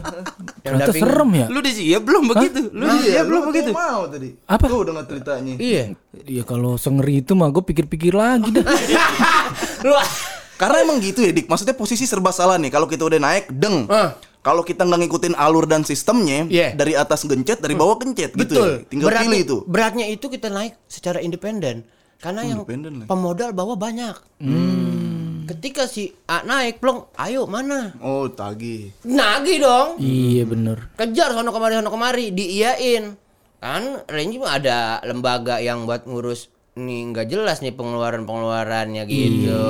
Ternyata 0.63 0.93
dampingin. 0.95 1.03
serem 1.03 1.31
ya? 1.35 1.47
Lu 1.51 1.59
udah 1.59 1.75
siap 1.75 2.03
belum 2.07 2.25
begitu? 2.31 2.61
Lu 2.71 2.83
udah 2.87 2.99
siap 3.03 3.27
belum 3.27 3.43
begitu? 3.51 3.71
Mau 3.75 4.03
tadi. 4.07 4.29
Apa? 4.47 4.65
Tuh 4.71 4.79
udah 4.87 4.93
ceritanya. 5.05 5.55
Iya. 5.59 5.83
Iya 6.15 6.43
kalau 6.47 6.79
sengeri 6.79 7.27
itu 7.27 7.35
mah 7.35 7.51
gue 7.51 7.65
pikir-pikir 7.67 8.15
lagi 8.15 8.55
dah. 8.55 8.63
Lu 9.87 9.93
Karena 10.55 10.87
emang 10.87 11.03
gitu 11.03 11.19
ya 11.27 11.35
Dik. 11.35 11.51
Maksudnya 11.51 11.75
posisi 11.75 12.07
serba 12.07 12.31
salah 12.31 12.55
nih. 12.63 12.71
Kalau 12.71 12.87
kita 12.87 13.03
udah 13.03 13.19
naik, 13.19 13.51
deng. 13.51 13.91
Ah. 13.91 14.15
Kalau 14.45 14.61
kita 14.61 14.85
nggak 14.85 15.01
ngikutin 15.01 15.35
alur 15.35 15.65
dan 15.65 15.83
sistemnya, 15.83 16.45
Iya. 16.45 16.77
dari 16.77 16.93
atas 16.93 17.25
gencet, 17.25 17.59
dari 17.59 17.73
bawah 17.73 17.97
kencet 17.97 18.37
gitu 18.37 18.45
Betul. 18.45 18.69
ya. 18.69 18.77
Tinggal 18.85 19.07
beratnya, 19.09 19.25
pilih 19.25 19.41
itu. 19.41 19.57
Beratnya 19.65 20.07
itu 20.07 20.27
kita 20.29 20.49
naik 20.49 20.77
secara 20.85 21.19
independen. 21.19 21.89
Karena 22.21 22.45
yang 22.45 22.61
independen 22.61 22.93
lah. 23.01 23.07
pemodal 23.09 23.51
bawa 23.51 23.73
banyak. 23.75 24.17
Ketika 25.45 25.85
si 25.85 26.09
A 26.25 26.41
naik, 26.41 26.77
plong, 26.77 27.09
ayo 27.15 27.45
mana? 27.45 27.93
Oh, 27.99 28.29
tagih. 28.29 28.93
Nagih 29.03 29.61
dong. 29.61 29.89
iya 29.97 30.45
bener. 30.45 30.93
Kejar 30.95 31.33
sono 31.33 31.49
kemari 31.49 31.75
sono 31.75 31.89
kemari, 31.89 32.29
diiyain. 32.29 33.17
Kan 33.61 34.05
range 34.07 34.37
mah 34.37 34.53
ada 34.55 34.79
lembaga 35.03 35.57
yang 35.57 35.85
buat 35.85 36.05
ngurus 36.05 36.49
nih 36.75 37.13
nggak 37.13 37.29
jelas 37.29 37.61
nih 37.61 37.73
pengeluaran-pengeluarannya 37.73 39.05
gitu. 39.05 39.65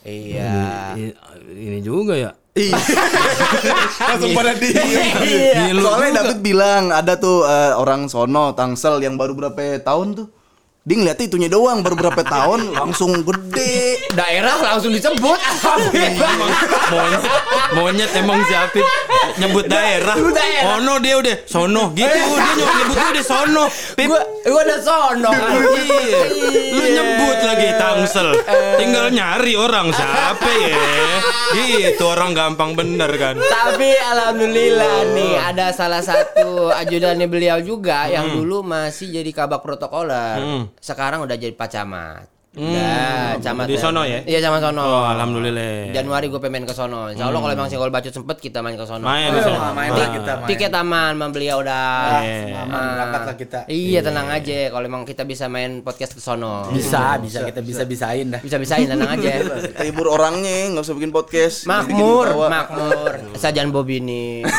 Iya. 0.00 0.52
I- 0.94 1.16
Ini 1.44 1.80
juga 1.80 2.14
ya. 2.14 2.32
Langsung 4.14 4.30
pada 4.30 4.54
diem. 4.54 4.86
Iya. 5.26 5.74
Soalnya 5.74 6.22
David 6.22 6.38
bilang 6.38 6.94
ada 6.94 7.18
tuh 7.18 7.42
eh, 7.42 7.74
orang 7.74 8.06
sono 8.06 8.54
Tangsel 8.54 9.02
yang 9.02 9.18
baru 9.18 9.34
berapa 9.34 9.82
tahun 9.82 10.22
tuh. 10.22 10.26
Dia 10.84 11.00
ngeliat 11.00 11.16
itunya 11.16 11.48
doang 11.48 11.80
baru 11.80 11.96
berapa 11.96 12.20
tahun 12.36 12.76
langsung 12.76 13.24
gede. 13.24 14.04
Daerah 14.12 14.60
langsung 14.60 14.92
disebut. 14.92 15.40
monyet, 16.92 17.22
monyet 17.72 18.10
emang 18.20 18.44
si 18.44 18.52
Apip 18.52 18.84
nyebut 19.40 19.64
daerah. 19.64 20.12
Ono 20.76 21.00
dia 21.00 21.16
udah 21.16 21.36
sono 21.48 21.88
gitu. 21.96 22.12
Dia 22.12 22.72
nyebut 22.84 23.00
udah 23.00 23.24
sono. 23.24 23.64
Pip. 23.96 24.12
gua 24.12 24.20
gua 24.44 24.60
udah 24.60 24.80
sono 24.84 25.30
kan. 25.32 25.52
Iya. 25.56 26.20
Lu 26.76 26.84
nyebut 26.84 27.38
lagi 27.48 27.68
Tangsel. 27.80 28.28
Tinggal 28.76 29.08
nyari 29.08 29.56
orang 29.56 29.88
siapa 29.88 30.50
ya. 30.52 30.84
Gitu 31.56 32.04
orang 32.04 32.36
gampang 32.36 32.76
bener 32.76 33.08
kan. 33.16 33.40
Tapi 33.40 33.88
alhamdulillah 33.88 35.16
nih 35.16 35.32
ada 35.40 35.72
salah 35.72 36.04
satu 36.04 36.68
ajudannya 36.76 37.24
beliau 37.24 37.56
juga 37.64 38.04
yang 38.04 38.36
dulu 38.36 38.60
masih 38.60 39.08
jadi 39.16 39.30
kabak 39.32 39.64
protokoler. 39.64 40.73
Hmm. 40.74 40.82
Sekarang 40.82 41.22
udah 41.22 41.36
jadi 41.38 41.54
Pak 41.54 41.68
Camat. 41.70 42.34
Udah, 42.54 43.34
camat 43.42 43.66
Di 43.66 43.74
sono 43.74 44.06
ya? 44.06 44.22
Iya, 44.22 44.38
sama 44.38 44.62
sono. 44.62 44.78
Oh, 44.78 45.02
alhamdulillah. 45.10 45.90
Januari 45.90 46.30
gue 46.30 46.38
pengen 46.38 46.62
ke 46.62 46.70
sono. 46.70 47.10
Insya 47.10 47.26
Allah 47.26 47.42
kalau 47.42 47.54
emang 47.58 47.66
singgol 47.66 47.90
bacot 47.90 48.14
sempet 48.14 48.38
kita 48.38 48.62
main 48.62 48.78
ke 48.78 48.86
sono. 48.86 49.02
Main 49.02 49.34
sono. 49.42 49.74
main 49.74 49.90
lah 49.90 50.10
kita 50.14 50.32
Tiket 50.46 50.70
aman 50.70 51.18
sama 51.18 51.26
beliau 51.34 51.66
udah. 51.66 52.22
Iya. 52.22 52.62
Aman, 52.62 53.10
berangkat 53.10 53.36
kita. 53.42 53.58
Iya, 53.66 54.06
tenang 54.06 54.30
aja 54.30 54.70
kalau 54.70 54.86
emang 54.86 55.02
kita 55.02 55.26
bisa 55.26 55.50
main 55.50 55.82
podcast 55.82 56.14
ke 56.14 56.22
sono. 56.22 56.70
Bisa, 56.70 57.18
bisa 57.18 57.42
kita 57.42 57.58
bisa 57.58 57.82
bisain 57.90 58.30
dah. 58.30 58.38
Bisa-bisain 58.38 58.86
tenang 58.86 59.18
aja. 59.18 59.30
Kita 59.74 59.82
hibur 59.90 60.14
orangnya 60.14 60.70
nggak 60.70 60.84
usah 60.86 60.94
bikin 60.94 61.10
podcast. 61.10 61.66
Makmur, 61.66 62.46
makmur. 62.46 63.34
Sajan 63.34 63.74
Bobi 63.74 63.98
nih. 63.98 64.34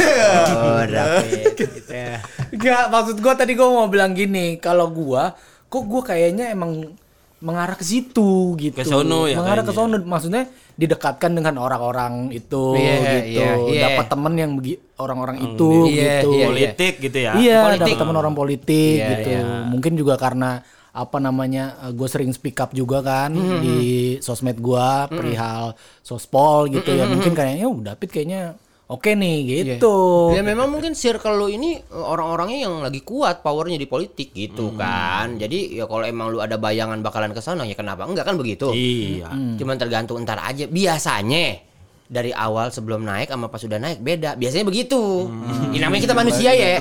Oh, 0.55 0.81
David. 0.84 1.53
Gitu 1.55 1.91
ya. 1.91 2.19
Enggak, 2.51 2.91
maksud 2.91 3.17
gua 3.24 3.34
tadi 3.38 3.55
gua 3.55 3.72
mau 3.72 3.88
bilang 3.88 4.12
gini, 4.12 4.57
kalau 4.60 4.89
gua 4.91 5.36
kok 5.67 5.84
gua 5.84 6.01
kayaknya 6.01 6.51
emang 6.51 6.95
mengarah 7.39 7.77
ke 7.77 7.84
situ 7.84 8.55
gitu. 8.57 8.74
Ke 8.74 8.88
sono 8.88 9.27
ya 9.27 9.38
Mengarah 9.38 9.62
ke 9.62 9.69
kayaknya. 9.69 10.00
sono 10.00 10.07
maksudnya 10.07 10.43
didekatkan 10.75 11.31
dengan 11.31 11.55
orang-orang 11.57 12.31
itu 12.31 12.74
Iya, 12.74 12.95
gitu. 13.22 13.39
iya, 13.39 13.50
iya. 13.69 13.81
Dapat 13.91 14.05
temen 14.10 14.34
yang 14.34 14.51
orang-orang 14.98 15.38
itu 15.43 15.69
Iya, 15.88 16.25
gitu. 16.25 16.29
iya, 16.34 16.45
Politik 16.50 16.93
gitu 17.00 17.17
ya. 17.17 17.31
Iya, 17.38 17.60
dapat 17.77 17.98
teman 17.98 18.15
orang 18.15 18.34
politik 18.34 18.98
Iya, 18.98 19.10
gitu. 19.13 19.29
iya. 19.29 19.43
Mungkin 19.67 19.93
juga 19.93 20.15
karena 20.15 20.63
apa 20.95 21.19
namanya 21.19 21.63
gue 21.91 22.07
sering 22.07 22.31
speak 22.31 22.55
up 22.55 22.72
juga 22.72 23.03
kan 23.03 23.36
Mm-hmm. 23.36 23.60
di 23.60 23.77
sosmed 24.24 24.55
gua 24.57 25.12
perihal 25.12 25.75
sospol 26.00 26.72
gitu 26.72 26.88
ya 26.88 27.03
mungkin 27.03 27.36
kayaknya 27.36 27.67
oh 27.67 27.75
David 27.77 28.10
kayaknya 28.10 28.55
oke 28.86 29.12
nih 29.18 29.38
gitu 29.46 29.96
Ya 30.36 30.42
memang 30.46 30.70
mungkin 30.70 30.94
circle 30.94 31.36
lu 31.38 31.48
ini 31.50 31.80
eh, 31.80 32.06
orang-orangnya 32.06 32.70
yang 32.70 32.75
lagi 32.86 33.01
kuat 33.01 33.42
powernya 33.42 33.80
di 33.80 33.88
politik 33.89 34.36
gitu 34.36 34.74
kan. 34.75 35.38
Jadi 35.42 35.80
ya 35.80 35.86
kalau 35.89 36.06
emang 36.06 36.34
lu 36.34 36.39
ada 36.42 36.60
bayangan 36.60 37.01
bakalan 37.01 37.32
ke 37.34 37.42
sana 37.42 37.65
ya 37.65 37.74
kenapa 37.74 38.06
enggak 38.06 38.25
kan 38.27 38.36
begitu? 38.38 38.70
Iya. 38.75 39.32
Cuman 39.58 39.75
tergantung 39.80 40.22
ntar 40.22 40.42
aja. 40.42 40.70
Biasanya 40.70 41.65
dari 42.06 42.30
awal 42.30 42.70
sebelum 42.70 43.01
naik 43.01 43.34
sama 43.34 43.50
pas 43.50 43.58
sudah 43.58 43.82
naik 43.82 43.98
beda. 43.98 44.38
Biasanya 44.38 44.65
begitu. 44.70 45.25
Ya, 45.74 45.89
namanya 45.89 46.01
kita 46.06 46.15
manusia 46.15 46.51
ya. 46.54 46.77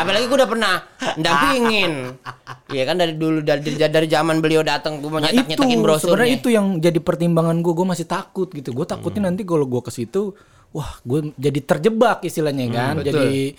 Apalagi 0.00 0.24
gue 0.24 0.38
udah 0.40 0.48
pernah 0.48 0.74
dampingin. 1.20 2.16
Iya 2.72 2.82
kan 2.88 2.96
dari 2.96 3.12
dulu 3.20 3.44
dari 3.44 3.60
dari, 3.76 4.06
zaman 4.08 4.40
beliau 4.40 4.64
datang 4.64 5.04
gue 5.04 5.10
mau 5.12 5.20
Nah 5.20 5.28
nyetak 5.28 5.44
itu 5.44 5.60
nyetakin 5.60 5.80
brosurnya. 5.84 6.08
sebenarnya 6.08 6.32
itu 6.40 6.48
yang 6.48 6.66
jadi 6.80 7.00
pertimbangan 7.04 7.60
gue, 7.60 7.72
gue 7.76 7.86
masih 7.86 8.06
takut 8.08 8.48
gitu. 8.48 8.72
Gue 8.72 8.88
takutnya 8.88 9.28
nanti 9.28 9.44
kalau 9.44 9.68
gue 9.68 9.82
ke 9.84 9.92
situ, 9.92 10.32
wah 10.72 10.98
gue 11.04 11.36
jadi 11.36 11.60
terjebak 11.60 12.24
istilahnya 12.24 12.66
kan. 12.72 12.94
Jadi 13.04 13.54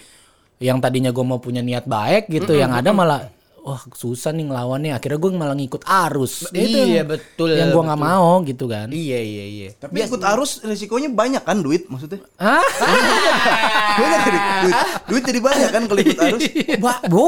yang 0.61 0.81
tadinya 0.81 1.13
gue 1.13 1.25
mau 1.25 1.37
punya 1.37 1.61
niat 1.61 1.85
baik 1.85 2.29
gitu, 2.29 2.57
yang 2.57 2.73
ada 2.73 2.89
malah 2.91 3.29
wah 3.63 3.79
susah 3.89 4.29
nih 4.29 4.45
ngelawannya. 4.45 4.91
Akhirnya 4.91 5.17
gue 5.17 5.31
malah 5.33 5.55
ngikut 5.55 5.81
arus. 5.81 6.47
Itu 6.49 6.59
Iya, 6.77 7.01
yang- 7.01 7.09
betul, 7.09 7.49
Yang 7.49 7.69
gue 7.71 7.83
nggak 7.83 8.01
mau 8.01 8.31
gitu 8.41 8.65
kan. 8.67 8.87
Iya 8.87 9.19
iya 9.19 9.45
iya. 9.45 9.69
Tapi 9.73 9.97
ikut 9.97 10.19
arus 10.21 10.59
resikonya 10.61 11.09
banyak 11.09 11.41
kan 11.41 11.59
duit 11.59 11.87
maksudnya. 11.87 12.19
Hah? 12.35 12.59
Banyak 13.93 14.19
duit. 14.25 14.75
Duit 15.05 15.23
jadi 15.23 15.39
banyak 15.39 15.69
kan 15.69 15.81
kalau 15.85 16.01
ikut 16.01 16.19
arus. 16.19 16.41
Wah, 16.83 16.97
bu. 17.05 17.27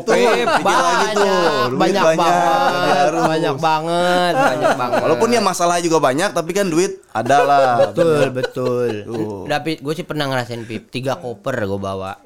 Tuh, 0.00 0.14
pikir 0.14 0.46
lagi 0.78 1.06
tuh. 1.12 1.28
Banyak 1.72 2.02
banyak, 2.02 2.16
banget, 2.16 3.10
banyak 3.20 3.56
banget, 3.58 4.34
banyak 4.34 4.72
banget. 4.76 4.98
Walaupun 5.02 5.28
ya 5.30 5.40
masalah 5.42 5.76
juga 5.80 5.98
banyak 5.98 6.30
tapi 6.30 6.50
kan 6.52 6.66
duit 6.66 7.02
ada 7.10 7.36
lah. 7.42 7.66
betul 7.82 8.30
betul. 8.30 8.90
Tuh. 9.04 9.44
David, 9.44 9.82
gue 9.82 9.94
sih 9.94 10.06
pernah 10.06 10.24
ngerasain 10.24 10.62
pip 10.62 10.88
tiga 10.88 11.18
koper 11.18 11.58
gue 11.60 11.80
bawa. 11.80 12.22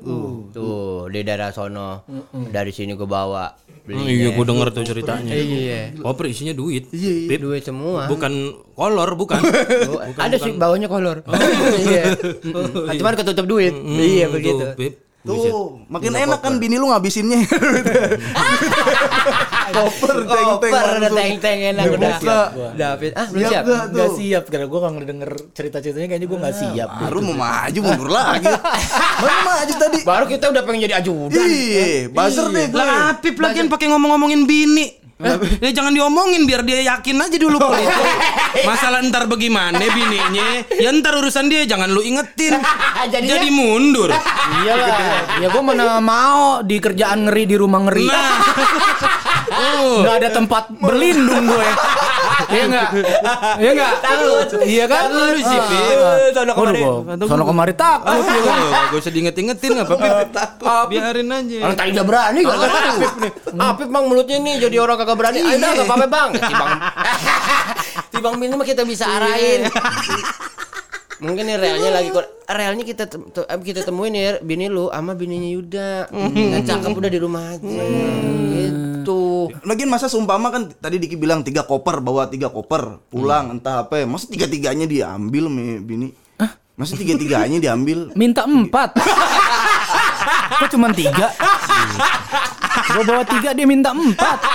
Tuh 0.53 1.09
di 1.09 1.21
daerah 1.21 1.51
sono. 1.51 2.05
Dari 2.31 2.71
sini 2.71 2.93
gue 2.93 3.09
bawa. 3.09 3.24
Hmm, 3.85 4.01
Beli 4.01 4.17
iya, 4.17 4.29
gue 4.33 4.45
denger 4.49 4.69
tuh 4.73 4.81
ceritanya. 4.81 5.33
Iya. 5.37 5.93
Koper 6.01 6.33
isinya 6.33 6.57
duit. 6.57 6.89
Pip. 6.89 7.37
duit 7.37 7.61
semua. 7.61 8.09
Bukan 8.09 8.33
kolor, 8.73 9.13
bukan. 9.13 9.45
Oh, 9.93 10.01
ada 10.01 10.41
sih 10.41 10.57
bawahnya 10.57 10.89
kolor. 10.89 11.21
Iya. 11.85 12.17
Mm-mm. 12.17 12.97
Cuman 13.01 13.13
ketutup 13.13 13.45
duit. 13.45 13.77
Iya 13.77 14.33
Hmm, 14.33 14.41
begitu. 14.41 14.65
Pip. 14.73 15.04
Tuh, 15.25 15.81
makin 15.89 16.13
enak 16.13 16.37
kan 16.39 16.61
bini 16.61 16.77
lu 16.77 16.93
ngabisinnya. 16.93 17.49
Koper 19.65 20.17
teng 20.21 20.51
teng 20.61 20.73
Koper 20.73 20.85
udah 21.01 21.11
teng-teng 21.11 21.59
enak 21.73 21.85
Udah 21.89 21.97
udah. 21.97 22.13
buka. 22.21 22.41
David, 22.77 23.13
ah 23.17 23.27
belum 23.33 23.41
Siap 23.41 23.51
siap. 23.51 23.65
gak 23.65 23.85
Gak 23.91 24.11
siap 24.15 24.45
karena 24.53 24.67
gue 24.69 24.81
kalau 24.81 25.01
denger 25.01 25.31
cerita-ceritanya 25.57 26.07
kayaknya 26.07 26.29
gue 26.29 26.39
gak 26.39 26.57
siap. 26.61 26.89
Baru 27.01 27.19
mau 27.23 27.35
maju 27.35 27.81
mundur 27.81 28.11
lagi. 28.13 28.53
Mana 29.25 29.41
maju 29.43 29.75
tadi? 29.75 29.99
Baru 30.05 30.25
kita 30.29 30.45
udah 30.53 30.63
pengen 30.63 30.81
jadi 30.85 30.95
ajudan. 31.01 31.41
Iya, 31.41 31.85
buzzer 32.13 32.47
deh 32.53 32.65
gue. 32.69 32.77
Lah 32.77 33.17
Apip 33.17 33.37
lagian 33.41 33.67
pakai 33.67 33.87
ngomong-ngomongin 33.89 34.45
bini. 34.45 34.87
Ya 35.61 35.71
jangan 35.73 35.95
diomongin 35.95 36.43
biar 36.43 36.61
dia 36.61 36.83
yakin 36.85 37.17
aja 37.17 37.37
dulu 37.37 37.57
politik. 37.57 37.95
Masalah 38.63 38.99
ntar 39.01 39.25
bagaimana 39.25 39.79
bininya, 39.79 40.67
ya 40.69 40.91
ntar 40.93 41.15
urusan 41.17 41.47
dia 41.47 41.63
jangan 41.65 41.87
lu 41.87 42.03
ingetin. 42.03 42.59
Jadinya- 43.13 43.31
Jadi 43.33 43.49
mundur. 43.49 44.11
Iyalah. 44.11 45.39
ya 45.39 45.47
gue 45.47 45.63
mana 45.63 46.03
mau 46.03 46.61
di 46.61 46.77
kerjaan 46.77 47.27
ngeri 47.27 47.47
di 47.47 47.55
rumah 47.55 47.81
ngeri. 47.85 48.07
Nah. 48.07 48.27
Oh. 49.53 50.03
Nggak 50.05 50.17
ada 50.23 50.29
tempat 50.33 50.65
berlindung 50.81 51.45
gue. 51.47 51.69
Iya 52.51 52.63
enggak? 52.67 52.89
Iya 53.61 53.71
enggak? 53.77 53.93
Takut. 54.03 54.47
Iya 54.65 54.85
kan? 54.91 55.03
Takut 55.11 55.37
sih, 55.39 55.59
Ah, 55.59 55.65
ah. 56.03 56.17
Sono 56.35 56.53
kemari. 56.55 56.83
Sono 57.25 57.45
kemari 57.47 57.75
takut 57.77 58.25
ya 58.25 58.41
kan? 58.43 58.59
Gak 58.91 58.99
usah 59.01 59.13
diinget-ingetin 59.13 59.71
nggak 59.79 59.87
apa-apa. 59.87 60.75
Biarin 60.91 61.29
aja. 61.31 61.57
Orang 61.69 61.77
tadi 61.79 61.91
udah 61.95 62.07
berani 62.07 62.41
gak 62.43 62.57
kan 62.59 62.71
Apip 62.95 63.15
nih. 63.21 63.33
Apip 63.55 63.89
bang 63.89 64.05
mulutnya 64.07 64.37
nih 64.41 64.55
jadi 64.69 64.77
orang 64.83 64.97
kagak 64.99 65.17
berani. 65.19 65.39
Ayo 65.43 65.57
dah 65.59 65.71
gak 65.73 65.87
apa-apa 65.87 66.07
bang. 66.09 66.31
Tibang. 66.35 66.71
Tibang 68.11 68.35
bini 68.41 68.55
mah 68.57 68.67
kita 68.67 68.83
bisa 68.83 69.05
arahin. 69.07 69.69
Mungkin 71.25 71.47
nih 71.47 71.57
realnya 71.57 71.91
lagi 71.95 72.11
realnya 72.45 72.85
kita 72.85 73.09
eh, 73.49 73.61
kita 73.63 73.81
temuin 73.87 74.13
nih 74.13 74.45
bini 74.45 74.67
lu 74.69 74.91
sama 74.91 75.15
bininya 75.15 75.51
Yuda. 75.55 75.91
Yang 76.35 76.65
cakep 76.69 76.91
udah 76.93 77.11
di 77.11 77.19
rumah 77.23 77.55
aja. 77.55 77.65
Gitu. 77.65 78.94
Lagian 79.63 79.93
masa 79.93 80.09
seumpama 80.09 80.49
kan 80.49 80.73
tadi 80.81 80.97
Diki 80.97 81.21
bilang 81.21 81.45
tiga 81.45 81.69
koper 81.69 82.01
bawa 82.01 82.27
tiga 82.27 82.49
koper 82.49 83.05
pulang 83.13 83.61
entah 83.61 83.85
apa 83.85 84.01
ya. 84.01 84.07
Masa 84.09 84.27
tiga 84.27 84.49
tiganya 84.49 84.89
diambil 84.89 85.53
mi 85.53 85.79
bini? 85.79 86.09
Masa 86.75 86.99
tiga 86.99 87.15
tiganya 87.15 87.63
diambil? 87.63 88.11
Minta 88.19 88.51
empat. 88.51 88.99
Kok 90.59 90.69
cuma 90.75 90.91
tiga? 90.91 91.31
Gue 92.91 93.07
bawa 93.07 93.23
tiga 93.23 93.55
dia 93.55 93.63
minta 93.63 93.95
empat. 93.95 94.39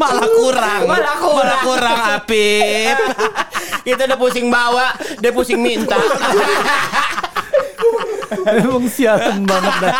Malah 0.00 0.28
kurang. 0.34 0.80
Malah 0.90 1.16
kurang. 1.22 1.38
Malah 1.38 1.58
kurang 1.62 1.98
Apip. 2.18 2.98
Kita 3.86 4.10
udah 4.10 4.18
pusing 4.18 4.50
bawa, 4.50 4.98
dia 5.22 5.30
pusing 5.30 5.62
minta. 5.62 5.94
Emang 8.46 8.86
sialan 8.90 9.46
banget 9.46 9.74
dah. 9.78 9.94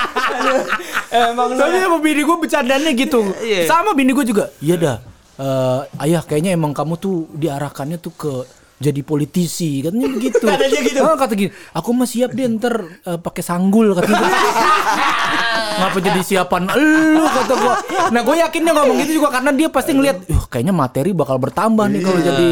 Emang 1.13 1.55
lu. 1.55 1.61
Tapi 1.61 1.77
sama 1.83 1.99
bini 2.03 2.23
gue 2.23 2.37
bercandanya 2.37 2.91
gitu. 2.95 3.21
Iya. 3.43 3.69
Sama 3.69 3.91
bini 3.93 4.11
gue 4.15 4.25
juga. 4.27 4.51
Iya 4.63 4.75
dah. 4.77 4.97
Eh, 5.37 5.81
ayah 6.09 6.23
kayaknya 6.25 6.57
emang 6.57 6.73
kamu 6.73 6.97
tuh 6.97 7.29
diarahkannya 7.37 8.01
tuh 8.01 8.13
ke 8.17 8.33
jadi 8.77 9.01
politisi 9.01 9.81
katanya 9.81 10.09
begitu. 10.13 10.45
Katanya 10.53 10.81
gitu. 10.85 11.01
Ah, 11.01 11.17
kata 11.17 11.33
gini, 11.33 11.51
aku 11.73 11.89
mah 11.97 12.09
siap 12.09 12.37
deh 12.37 12.45
ntar 12.57 12.75
eh, 13.05 13.19
pakai 13.21 13.43
sanggul 13.45 13.97
katanya. 13.97 14.29
Ngapa 15.81 15.99
jadi 16.01 16.21
siapan 16.25 16.73
lu 16.73 17.25
kata 17.25 17.53
gua. 17.53 17.75
Nah, 18.09 18.21
gue 18.25 18.37
yakin 18.41 18.61
dia 18.65 18.73
ngomong 18.73 18.97
gitu 19.05 19.13
juga 19.21 19.29
karena 19.29 19.53
dia 19.53 19.69
pasti 19.69 19.93
ngelihat, 19.93 20.25
"Yuh, 20.25 20.45
kayaknya 20.49 20.73
materi 20.73 21.13
bakal 21.13 21.37
bertambah 21.37 21.85
nih 21.89 22.01
kalau 22.01 22.21
jadi 22.21 22.49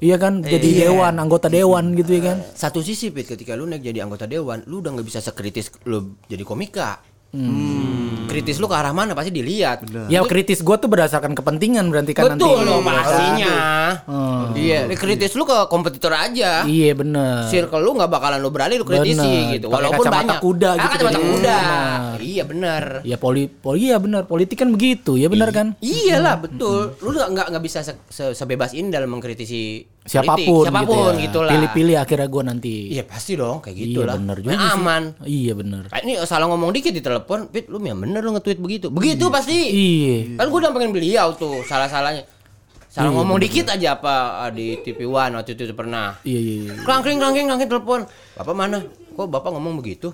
Iya 0.00 0.16
kan, 0.16 0.40
jadi 0.40 0.88
dewan, 0.88 1.12
anggota 1.20 1.52
dewan 1.52 1.92
gitu 1.92 2.16
ya 2.16 2.32
kan. 2.32 2.38
Satu 2.56 2.80
sisi 2.80 3.12
Pit 3.12 3.28
ketika 3.28 3.52
lu 3.52 3.68
naik 3.68 3.84
jadi 3.84 4.08
anggota 4.08 4.24
dewan, 4.24 4.64
lu 4.64 4.80
udah 4.80 4.96
nggak 4.96 5.04
bisa 5.04 5.20
sekritis 5.20 5.68
lu 5.84 6.16
jadi 6.24 6.40
komika. 6.40 7.04
Kritis 8.26 8.58
lu 8.58 8.66
ke 8.66 8.74
arah 8.74 8.90
mana 8.90 9.10
pasti 9.10 9.30
dilihat. 9.30 9.86
Ya 10.06 10.22
kritis 10.22 10.60
gue 10.60 10.76
tuh 10.76 10.86
berdasarkan 10.86 11.30
kepentingan 11.32 11.86
berarti 11.86 12.12
kan 12.12 12.34
nanti. 12.34 12.42
Betul 12.42 12.62
loh 12.62 12.78
pastinya. 12.80 13.54
Hmm. 14.02 14.50
Iya, 14.52 14.86
kritis 14.92 15.34
lu 15.34 15.42
ke 15.42 15.66
kompetitor 15.66 16.10
aja. 16.10 16.62
Iya 16.62 16.90
bener. 16.92 17.46
Circle 17.46 17.78
lu 17.80 17.94
nggak 17.96 18.06
bakalan 18.08 18.38
lu 18.38 18.50
berani 18.50 18.78
lu 18.78 18.84
kritisi 18.84 19.18
Bener. 19.18 19.52
gitu. 19.52 19.66
Walaupun 19.66 19.98
kacamata 20.00 20.22
banyak. 20.26 20.38
kuda 20.40 20.68
Ah, 20.68 20.76
gitu 20.76 20.94
kacamata 20.96 21.10
jadi. 21.12 21.26
kuda. 21.28 21.58
Benar. 21.58 22.16
Iya 22.20 22.42
benar. 22.44 22.84
Ya 23.02 23.16
poli, 23.16 23.42
poli 23.46 23.84
ya 23.88 23.98
benar. 23.98 24.22
Politik 24.24 24.56
kan 24.56 24.70
begitu, 24.70 25.12
ya 25.14 25.26
benar 25.26 25.50
kan? 25.50 25.66
Iyalah 25.78 26.34
betul. 26.38 26.94
Lu 26.98 27.10
nggak 27.10 27.28
nggak 27.30 27.46
nggak 27.50 27.64
bisa 27.64 27.78
se- 27.80 27.98
se- 28.06 28.34
sebebas 28.36 28.70
ini 28.72 28.90
dalam 28.90 29.06
mengkritisi 29.08 29.82
politik. 30.10 30.42
Siapa 30.42 30.50
pun, 30.50 30.64
siapa 30.66 30.80
pun 30.82 31.12
gitu, 31.14 31.22
gitu, 31.22 31.38
ya. 31.38 31.46
lah. 31.46 31.52
Pilih-pilih 31.54 31.96
akhirnya 32.02 32.28
gue 32.28 32.42
nanti. 32.42 32.74
Iya 32.90 33.04
pasti 33.06 33.32
dong 33.38 33.56
kayak 33.62 33.76
gitu 33.78 33.98
Iya 34.02 34.08
lah. 34.10 34.14
bener 34.18 34.36
juga 34.42 34.50
sih. 34.58 34.72
aman. 34.74 35.02
Iya 35.22 35.52
bener. 35.54 35.82
Kayak 35.86 36.02
ini 36.02 36.12
salah 36.26 36.46
ngomong 36.50 36.70
dikit 36.74 36.92
di 36.92 37.02
telepon, 37.02 37.38
Pit 37.48 37.70
lu 37.70 37.78
yang 37.78 38.02
bener 38.02 38.20
lu 38.20 38.34
nge-tweet 38.34 38.58
begitu. 38.58 38.86
Begitu 38.90 39.24
pasti. 39.30 39.58
Iya. 39.70 40.16
Kan 40.34 40.46
gue 40.50 40.58
udah 40.58 40.72
pengen 40.74 40.90
beliau 40.90 41.26
tuh 41.38 41.62
salah-salahnya. 41.62 42.26
Salah 42.90 43.14
ngomong 43.14 43.38
dikit 43.38 43.70
aja 43.70 43.94
apa 43.94 44.42
ah, 44.42 44.50
di 44.50 44.74
TV 44.82 45.06
One 45.06 45.38
waktu 45.38 45.54
itu 45.54 45.70
pernah. 45.78 46.18
Iya 46.26 46.40
iya. 46.42 46.54
iya. 46.66 46.72
Klangkring 46.82 47.22
klangkring 47.22 47.46
klangkring 47.46 47.70
telepon. 47.70 48.00
Bapak 48.34 48.54
mana? 48.58 48.82
Kok 49.14 49.30
bapak 49.30 49.54
ngomong 49.54 49.78
begitu? 49.78 50.10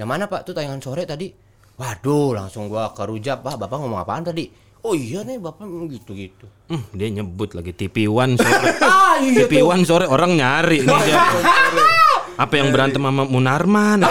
Yang 0.00 0.08
mana 0.08 0.24
pak? 0.24 0.40
Tuh 0.48 0.56
tayangan 0.56 0.80
sore 0.80 1.04
tadi. 1.04 1.28
Waduh, 1.76 2.32
langsung 2.32 2.72
gua 2.72 2.96
kerujap 2.96 3.44
pak. 3.44 3.60
Bapak 3.60 3.76
ngomong 3.76 4.00
apaan 4.00 4.24
tadi? 4.24 4.63
Oh 4.84 4.92
iya 4.92 5.24
nih 5.24 5.40
bapak 5.40 5.64
gitu 5.88 6.12
gitu. 6.12 6.44
Hmm, 6.68 6.84
dia 6.92 7.08
nyebut 7.08 7.56
lagi 7.56 7.72
TV 7.72 8.04
One 8.04 8.36
sore. 8.36 8.68
Ah 8.84 9.16
iya 9.16 9.48
TV 9.48 9.64
One 9.64 9.80
sore 9.88 10.04
orang 10.04 10.36
nyari 10.36 10.84
nih 10.84 10.98
dia. 11.08 11.16
Apa 12.34 12.58
yang 12.58 12.68
berantem 12.74 12.98
sama 13.00 13.24
Munarman? 13.24 14.04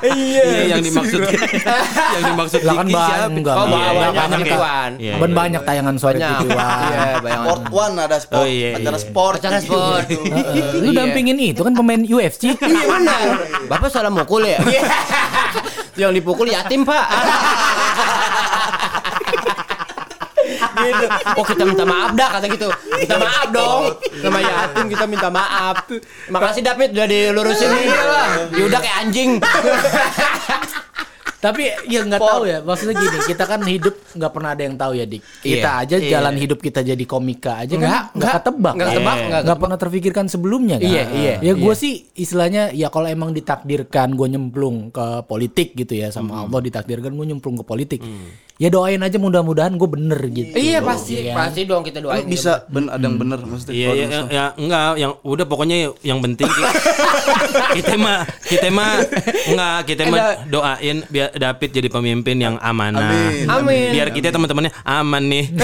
Iya, 0.00 0.72
yang 0.72 0.80
dimaksud 0.80 1.20
yang 1.20 2.24
dimaksud 2.32 2.60
Lah 2.64 2.74
kan 2.80 2.86
banyak 2.88 3.30
enggak. 3.36 3.54
Oh, 3.54 3.66
Iya, 3.66 3.74
banyak, 3.74 3.92
banyak 3.92 4.14
banyak, 4.16 4.38
kita. 4.40 4.56
Wan. 4.56 4.90
Iya, 4.96 5.14
Ben 5.18 5.28
iya. 5.28 5.36
banyak 5.36 5.62
tayangan 5.66 5.94
sore 6.00 6.16
Banyak. 6.16 6.30
TV 6.30 6.46
One. 6.48 6.56
Iya, 6.56 7.02
bayangan. 7.20 7.44
Sport 7.44 7.62
One 7.68 7.94
ada 8.00 8.16
sport, 8.16 8.40
Oh, 8.40 8.46
iya, 8.48 8.68
acara 8.78 8.96
iya. 8.96 9.04
sport. 9.04 9.34
Acara 9.42 9.58
sport. 9.60 10.04
Lu 10.80 10.90
Iya. 10.90 10.96
dampingin 10.96 11.36
itu 11.36 11.60
kan 11.60 11.74
pemain 11.76 12.00
UFC. 12.00 12.42
Iya 12.56 12.82
benar. 12.86 13.20
Bapak 13.68 13.88
salah 13.92 14.08
mukul 14.08 14.46
ya? 14.48 14.58
Yang 16.00 16.10
dipukul 16.22 16.48
yatim 16.48 16.86
pak. 16.88 17.06
Gitu. 20.88 21.06
Oh 21.36 21.44
kita 21.44 21.62
minta 21.68 21.84
maaf 21.84 22.10
dah 22.16 22.28
kata 22.38 22.46
gitu. 22.48 22.68
Minta 22.96 23.16
maaf 23.20 23.46
dong. 23.52 23.82
Sama 24.20 24.38
yatim 24.40 24.86
kita 24.88 25.04
minta 25.04 25.28
maaf. 25.28 25.84
Makasih 26.32 26.62
David 26.64 26.96
udah 26.96 27.06
dilurusin 27.06 27.68
nih. 27.68 27.86
Yuda 28.56 28.78
kayak 28.80 28.96
anjing. 29.04 29.30
Tapi 31.40 31.62
ya 31.86 32.00
nggak 32.02 32.20
Sport. 32.20 32.30
tahu 32.30 32.42
ya. 32.44 32.58
Maksudnya 32.60 32.94
gini, 32.94 33.18
kita 33.24 33.44
kan 33.44 33.60
hidup 33.64 33.94
nggak 34.12 34.28
pernah 34.30 34.50
ada 34.50 34.62
yang 34.62 34.76
tahu 34.76 34.92
ya 34.92 35.04
dik. 35.04 35.22
Kita 35.40 35.48
Iya, 35.72 35.80
aja 35.80 35.96
iya. 35.96 36.10
jalan 36.12 36.34
hidup 36.36 36.58
kita 36.58 36.80
jadi 36.82 37.04
komika 37.04 37.52
aja 37.58 37.72
Nggak, 37.72 37.80
kan 37.80 37.88
nggak 37.90 38.04
nggak. 38.14 38.34
ketebak. 38.36 38.72
Nggak 38.72 38.84
kan? 38.84 38.92
ketebak, 38.92 39.16
Nggak 39.40 39.58
pernah 39.58 39.78
terpikirkan 39.78 40.26
sebelumnya 40.26 40.76
kan. 40.76 40.84
Iya, 40.86 41.02
iya, 41.10 41.34
Ya 41.40 41.52
gue 41.54 41.64
iya. 41.66 41.72
sih 41.74 41.92
istilahnya 42.14 42.62
ya 42.70 42.88
kalau 42.88 43.08
emang 43.08 43.32
ditakdirkan 43.32 44.12
gue 44.12 44.28
nyemplung 44.28 44.90
ke 44.90 45.06
politik 45.24 45.72
gitu 45.74 45.96
ya 45.96 46.08
sama 46.08 46.44
Allah 46.44 46.60
ditakdirkan 46.60 47.08
gue 47.10 47.26
nyemplung 47.26 47.56
ke 47.56 47.64
politik. 47.64 48.04
Ya 48.56 48.68
doain 48.68 49.00
aja 49.00 49.16
mudah-mudahan 49.16 49.72
gue 49.72 49.88
bener 49.88 50.20
gitu. 50.28 50.52
Iya 50.52 50.84
pasti, 50.84 51.16
Iya 51.18 51.32
pasti 51.32 51.64
dong 51.64 51.80
kita 51.80 51.98
doain. 51.98 52.28
bisa 52.28 52.68
ben 52.68 52.86
ada 52.86 53.00
yang 53.00 53.16
bener 53.16 53.40
maksudnya. 53.40 53.72
Iya, 53.72 53.88
iya, 53.96 54.20
ya, 54.28 54.44
enggak, 54.52 55.00
yang 55.00 55.12
udah 55.22 55.46
pokoknya 55.46 55.76
yang 56.02 56.20
penting 56.20 56.44
ki- 56.44 56.68
kita 57.80 57.96
mah 57.96 58.20
kita 58.44 58.68
mah 58.68 59.00
enggak 59.46 59.78
kita 59.86 60.02
mah 60.04 60.20
doain 60.44 61.00
biar 61.08 61.29
David 61.34 61.70
jadi 61.70 61.88
pemimpin 61.90 62.36
yang 62.38 62.56
amanah. 62.58 63.10
Amin. 63.10 63.46
Amin. 63.46 63.88
Biar 63.94 64.08
kita 64.10 64.32
teman-temannya 64.32 64.72
aman 64.82 65.22
nih. 65.26 65.44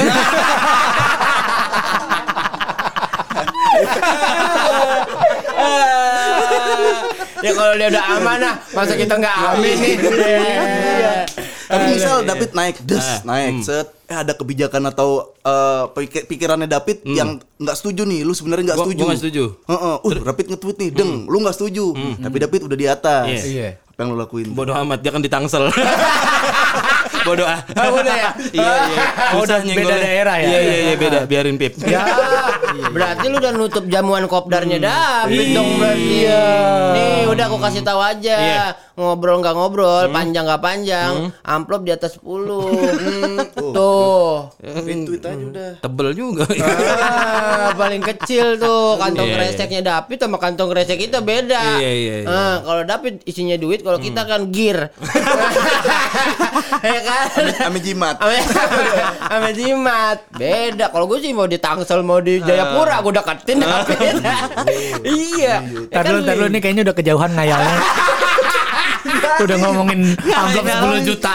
ya 7.45 7.53
kalau 7.53 7.73
dia 7.77 7.89
udah 7.93 8.05
amanah, 8.19 8.55
masa 8.73 8.95
kita 8.97 9.15
nggak 9.17 9.37
amin 9.55 9.75
nih? 9.77 9.95
Iya. 9.97 10.57
Tapi 11.67 11.99
misal 11.99 12.23
David 12.23 12.51
naik, 12.55 12.77
des, 12.87 13.07
naik, 13.27 13.67
set, 13.67 13.91
eh 14.07 14.15
ada 14.15 14.39
kebijakan 14.39 14.87
atau 14.87 15.35
eh, 15.43 15.85
pikir- 15.99 16.27
pikirannya 16.31 16.71
David 16.71 17.03
yang 17.03 17.43
nggak 17.59 17.77
setuju 17.77 18.07
nih, 18.07 18.23
lu 18.23 18.33
sebenarnya 18.33 18.73
nggak 18.73 18.79
setuju. 18.87 19.03
gua 19.03 19.07
nggak 19.11 19.21
setuju. 19.21 19.45
Heeh, 19.67 19.97
uh, 19.99 20.23
David 20.31 20.47
nge-tweet 20.55 20.77
nih, 20.79 20.91
deng, 20.95 21.13
lu 21.27 21.37
nggak 21.43 21.57
setuju. 21.59 21.87
Tapi 22.23 22.37
David 22.39 22.61
udah 22.71 22.79
di 22.79 22.87
atas. 22.87 23.27
Iya. 23.43 23.71
Apa 23.97 24.05
yang 24.05 24.13
lu 24.13 24.21
lakuin? 24.21 24.53
Bodoh 24.53 24.77
amat 24.77 25.01
dia 25.01 25.09
kan 25.09 25.25
di 25.25 25.31
Tangsel. 25.33 25.73
Bodoh 27.27 27.49
ah. 27.49 27.65
Oh, 27.89 27.97
udah 27.97 28.13
ya? 28.13 28.31
Iya, 28.53 28.73
iya. 28.93 29.05
Oh, 29.33 29.41
udah 29.41 29.57
beda 29.65 29.97
daerah 29.97 30.37
ya? 30.37 30.49
Iya, 30.53 30.59
iya, 30.61 30.77
iya, 30.85 30.95
beda. 31.01 31.19
Biarin 31.33 31.57
Pip. 31.57 31.81
Ya, 31.81 32.05
berarti 32.95 33.25
lu 33.27 33.37
udah 33.39 33.53
nutup 33.53 33.85
jamuan 33.87 34.25
kopdarnya 34.27 34.79
David 34.79 35.47
dong 35.53 35.71
berarti. 35.79 36.19
Nih, 36.93 37.21
udah 37.29 37.45
aku 37.49 37.59
kasih 37.59 37.83
tahu 37.83 38.01
aja. 38.01 38.37
Iya. 38.37 38.67
Ngobrol 38.97 39.45
nggak 39.45 39.53
ngobrol, 39.53 40.09
panjang 40.09 40.49
nggak 40.49 40.63
panjang, 40.65 41.29
amplop 41.45 41.85
di 41.85 41.93
atas 41.93 42.17
10. 42.17 42.25
Hmm, 43.07 43.73
tuh. 43.73 44.49
Retweet 44.61 45.21
aja 45.21 45.45
udah. 45.45 45.71
Tebel 45.85 46.09
juga. 46.13 46.45
Ah, 46.97 47.77
paling 47.77 48.01
kecil 48.01 48.57
tuh 48.57 48.95
kantong 49.01 49.29
Iya, 49.29 49.33
iya. 49.33 49.39
kreseknya 49.49 49.81
David 49.83 50.19
sama 50.19 50.37
kantong 50.37 50.69
kresek 50.73 50.97
kita 50.99 51.21
beda. 51.21 51.61
Iya, 51.77 51.91
iya, 51.93 52.15
iya. 52.25 52.29
Ah, 52.29 52.57
kalau 52.65 52.83
David 52.85 53.21
isinya 53.25 53.57
duit, 53.57 53.85
kalau 53.85 54.01
kita 54.01 54.25
kan 54.25 54.49
gear. 54.49 54.89
ya 56.81 57.01
kan? 57.03 57.27
Ame 57.69 57.79
jimat. 57.81 58.17
Ame 58.19 58.39
ame 59.29 59.51
jimat. 59.53 60.19
Beda. 60.33 60.89
Kalau 60.89 61.05
gue 61.07 61.19
sih 61.21 61.33
mau 61.33 61.45
di 61.45 61.59
Tangsel, 61.59 62.01
mau 62.01 62.21
di 62.21 62.41
Jayapura, 62.67 62.97
gue 62.99 63.13
deketin 63.15 63.57
David. 63.63 64.17
iya. 65.39 65.55
Ya 65.63 65.95
Tar 65.95 66.03
kan 66.03 66.13
dulu, 66.13 66.21
tar 66.27 66.35
dulu 66.35 66.49
nih 66.51 66.61
kayaknya 66.61 66.83
udah 66.91 66.97
kejauhan 66.99 67.31
ngayalnya. 67.39 67.77
udah 69.47 69.57
ngomongin 69.63 70.01
amplop 70.19 70.67
10 70.67 71.09
juta. 71.09 71.35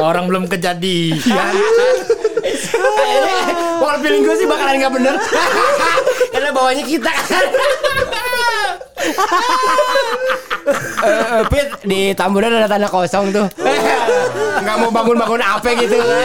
Orang 0.00 0.24
belum 0.26 0.44
kejadian. 0.50 1.54
Kalau 3.80 3.98
feeling 4.02 4.22
gue 4.26 4.36
sih 4.38 4.46
bakalan 4.48 4.74
nggak 4.80 4.92
bener. 4.94 5.14
Karena 6.34 6.48
bawahnya 6.50 6.84
kita 6.86 7.10
kan. 7.10 7.46
Eh, 11.00 11.08
eh, 11.08 11.42
Pit 11.48 11.68
di 11.88 12.00
Tamburan 12.12 12.52
ada 12.52 12.68
tanah 12.68 12.90
kosong 12.92 13.32
tuh. 13.32 13.46
Nggak 14.60 14.76
mau 14.76 14.90
bangun-bangun 14.92 15.40
apa 15.40 15.68
gitu. 15.72 15.96
Gue 15.96 16.20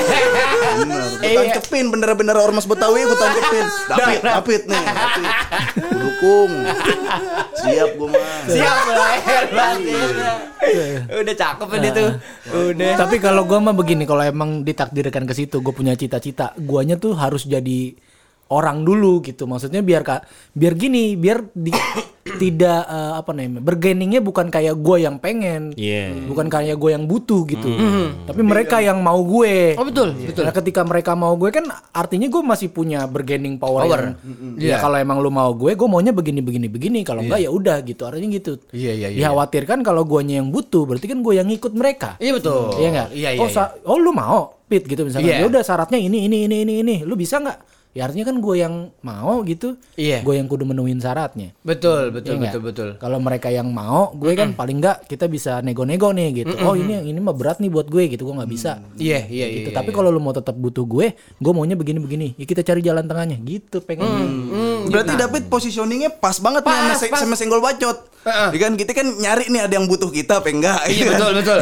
Iya. 1.23 1.55
tangkepin 1.55 1.87
bener-bener 1.87 2.35
ormas 2.35 2.67
Betawi 2.67 3.07
gue 3.07 3.15
tangkepin. 3.15 3.65
David, 3.87 4.19
David 4.21 4.61
nih. 4.67 4.83
David. 4.83 5.25
Dukung. 5.95 6.51
Siap 7.63 7.89
gue 7.95 8.07
mah. 8.11 8.21
Siap 8.51 8.77
leher. 8.91 9.43
Udah 11.23 11.35
cakep 11.35 11.67
dia 11.79 11.91
tuh. 11.95 12.09
Udah. 12.51 12.93
Tapi 12.99 13.15
kalau 13.23 13.47
gua 13.47 13.63
mah 13.63 13.75
begini, 13.75 14.03
kalau 14.03 14.21
emang 14.21 14.67
ditakdirkan 14.67 15.23
ke 15.23 15.33
situ, 15.33 15.63
gue 15.63 15.73
punya 15.73 15.95
cita-cita, 15.95 16.51
guanya 16.59 16.99
tuh 16.99 17.15
harus 17.15 17.47
jadi 17.47 17.95
orang 18.47 18.81
dulu 18.81 19.19
gitu. 19.19 19.43
Maksudnya 19.43 19.79
biar 19.79 20.01
kak, 20.01 20.21
biar 20.51 20.73
gini, 20.73 21.13
biar 21.13 21.41
di- 21.51 21.73
tidak 22.35 22.81
eh, 22.83 23.13
apa 23.15 23.31
namanya, 23.31 23.61
bergeningnya 23.63 24.19
bukan 24.19 24.49
kayak 24.49 24.75
gue 24.75 24.97
yang 24.99 25.15
pengen, 25.15 25.71
Iya. 25.73 26.25
bukan 26.25 26.45
kayak 26.45 26.73
gue 26.73 26.89
yang 26.89 27.05
butuh 27.05 27.45
gitu. 27.45 27.69
Tapi 28.25 28.41
mereka 28.41 28.81
yang 28.81 28.99
mau 28.99 29.21
gue. 29.21 29.73
Oh 29.75 29.85
betul, 29.85 30.11
betul. 30.15 30.43
Nah, 30.43 30.51
ketika 30.51 30.81
mereka 30.81 31.13
mau 31.13 31.33
gue 31.33 31.47
kan 31.49 31.63
artinya 31.91 32.25
gue 32.25 32.41
masih 32.41 32.69
punya 32.69 33.05
bergening 33.05 33.55
power. 33.55 33.85
Power. 33.85 34.01
yang- 34.03 34.17
Ya 34.57 34.77
kalau 34.79 34.97
emang 34.97 35.19
lu 35.19 35.29
mau 35.29 35.53
gue, 35.53 35.71
gue 35.71 35.87
maunya 35.87 36.11
begini 36.11 36.41
begini 36.41 36.65
begini. 36.65 36.99
Kalau 37.01 37.21
enggak 37.21 37.39
ya 37.39 37.49
udah 37.49 37.77
gitu. 37.81 38.01
Artinya 38.03 38.29
gitu. 38.31 38.51
Iya, 38.69 38.91
iya, 38.95 39.07
iya. 39.09 39.17
Dikhawatirkan 39.21 39.79
kalau 39.79 40.03
guanya 40.03 40.37
yang 40.37 40.49
butuh, 40.49 40.83
berarti 40.83 41.05
kan 41.05 41.21
gue 41.21 41.33
yang 41.35 41.45
ngikut 41.45 41.71
mereka. 41.71 42.17
Iya 42.17 42.31
betul. 42.33 42.73
Iya 42.75 42.87
nggak? 42.91 43.09
Iya 43.11 43.29
iya. 43.31 43.39
Oh, 43.39 43.47
sa- 43.47 43.73
oh 43.81 43.95
lu 43.95 44.11
mau 44.11 44.59
pit 44.65 44.81
gitu 44.83 45.05
misalnya. 45.05 45.29
Iya. 45.29 45.37
Ya 45.39 45.47
udah 45.47 45.61
syaratnya 45.61 45.97
ini 45.97 46.25
ini 46.25 46.45
ini 46.45 46.57
ini 46.63 46.73
ini. 46.81 46.95
Lu 47.05 47.13
bisa 47.13 47.37
nggak? 47.37 47.74
Ya 47.95 48.03
artinya 48.03 48.27
kan 48.27 48.37
gue 48.37 48.55
yang 48.55 48.73
mau 48.99 49.39
gitu. 49.41 49.79
Iya. 49.95 50.19
Gue 50.19 50.35
yang 50.35 50.45
kudu 50.45 50.63
menuhin 50.63 50.99
syaratnya. 50.99 51.55
Betul, 51.57 52.11
betul, 52.11 52.35
Iya 52.35 52.39
nggak? 52.41 52.51
betul, 52.51 52.61
betul. 52.61 52.89
Kalau 52.99 53.17
mereka 53.17 53.47
yang 53.47 53.71
mau, 53.71 54.11
gue 54.11 54.35
kan 54.35 54.51
paling 54.51 54.77
nggak 54.77 55.07
kita 55.07 55.25
bisa 55.25 55.63
nego-nego 55.63 56.11
nih 56.11 56.43
gitu. 56.43 56.53
Oh 56.61 56.75
ini 56.75 56.99
ini 57.01 57.15
mah 57.17 57.31
berat 57.31 57.57
nih 57.57 57.71
buat 57.71 57.87
gue 57.87 58.03
gitu. 58.09 58.27
Gue 58.27 58.35
nggak 58.35 58.51
bisa. 58.51 58.83
Iya, 58.95 59.23
iya, 59.25 59.47
iya. 59.47 59.57
Gitu. 59.57 59.69
iya, 59.71 59.75
Tapi 59.75 59.89
iya. 59.89 59.95
kalau 59.95 60.09
lu 60.09 60.19
mau 60.19 60.35
tetap 60.35 60.53
butuh 60.53 60.83
gue, 60.83 61.07
gue 61.15 61.51
maunya 61.51 61.73
begini-begini. 61.73 62.35
Ya 62.35 62.43
kita 62.43 62.61
cari 62.61 62.83
jalan 62.83 63.05
tengahnya. 63.05 63.39
Gitu 63.39 63.79
pengen. 63.79 64.51
Berarti 64.85 65.15
David 65.15 65.47
positioningnya 65.47 66.11
pas 66.11 66.35
banget 66.37 66.61
nih 66.61 66.75
sama, 66.75 66.83
Pas, 66.85 66.99
se- 66.99 67.07
pas. 67.09 67.19
sama 67.21 67.35
senggol 67.35 67.63
bacot. 67.63 68.11
Ya 68.25 68.57
kan 68.59 68.73
kita 68.73 68.91
kan 68.91 69.05
nyari 69.07 69.47
nih 69.47 69.61
ada 69.61 69.73
yang 69.73 69.85
butuh 69.85 70.09
kita 70.09 70.41
apa 70.41 70.49
enggak. 70.49 70.81
Iya 70.89 71.13
betul, 71.13 71.31
betul. 71.37 71.57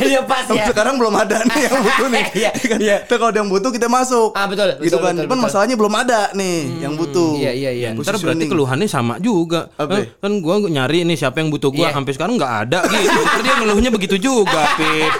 Dia 0.00 0.20
pas 0.26 0.42
Tapi 0.42 0.56
ya. 0.56 0.66
sekarang 0.66 0.96
belum 0.96 1.14
ada 1.14 1.44
nih 1.44 1.62
yang 1.62 1.76
butuh 1.78 2.08
nih. 2.08 2.24
Iya, 2.34 2.50
Ya 2.50 2.66
kan? 2.66 2.78
iya. 2.80 2.96
Kalau 3.04 3.28
ada 3.28 3.38
yang 3.38 3.46
butuh 3.46 3.68
kita 3.68 3.86
masuk. 3.86 4.32
Ah, 4.32 4.48
betul, 4.48 4.72
Gitu 4.80 4.88
betul, 4.88 4.98
kan. 4.98 5.12
betul, 5.14 5.24
Cuman 5.28 5.36
betul. 5.38 5.51
Masalahnya 5.52 5.76
belum 5.76 5.94
ada 5.94 6.32
nih 6.32 6.56
yang 6.80 6.96
butuh. 6.96 7.36
Iya, 7.36 7.52
iya, 7.52 7.70
iya. 7.70 7.88
Ntar 7.92 8.16
berarti 8.16 8.44
keluhannya 8.46 8.88
sama 8.88 9.20
juga. 9.20 9.68
Apa? 9.76 10.00
Eh, 10.00 10.08
Kan 10.16 10.40
gua 10.40 10.56
nyari 10.58 11.04
nih 11.04 11.14
siapa 11.14 11.38
yang 11.38 11.48
butuh 11.48 11.68
gua 11.68 11.86
Iya. 11.86 11.94
sampai 11.94 12.12
sekarang 12.12 12.34
nggak 12.34 12.54
ada 12.62 12.80
gitu. 12.82 13.20
Ntar 13.28 13.40
dia 13.42 13.54
ngeluhnya 13.60 13.90
begitu 13.90 14.16
juga, 14.16 14.64
Pip. 14.74 15.12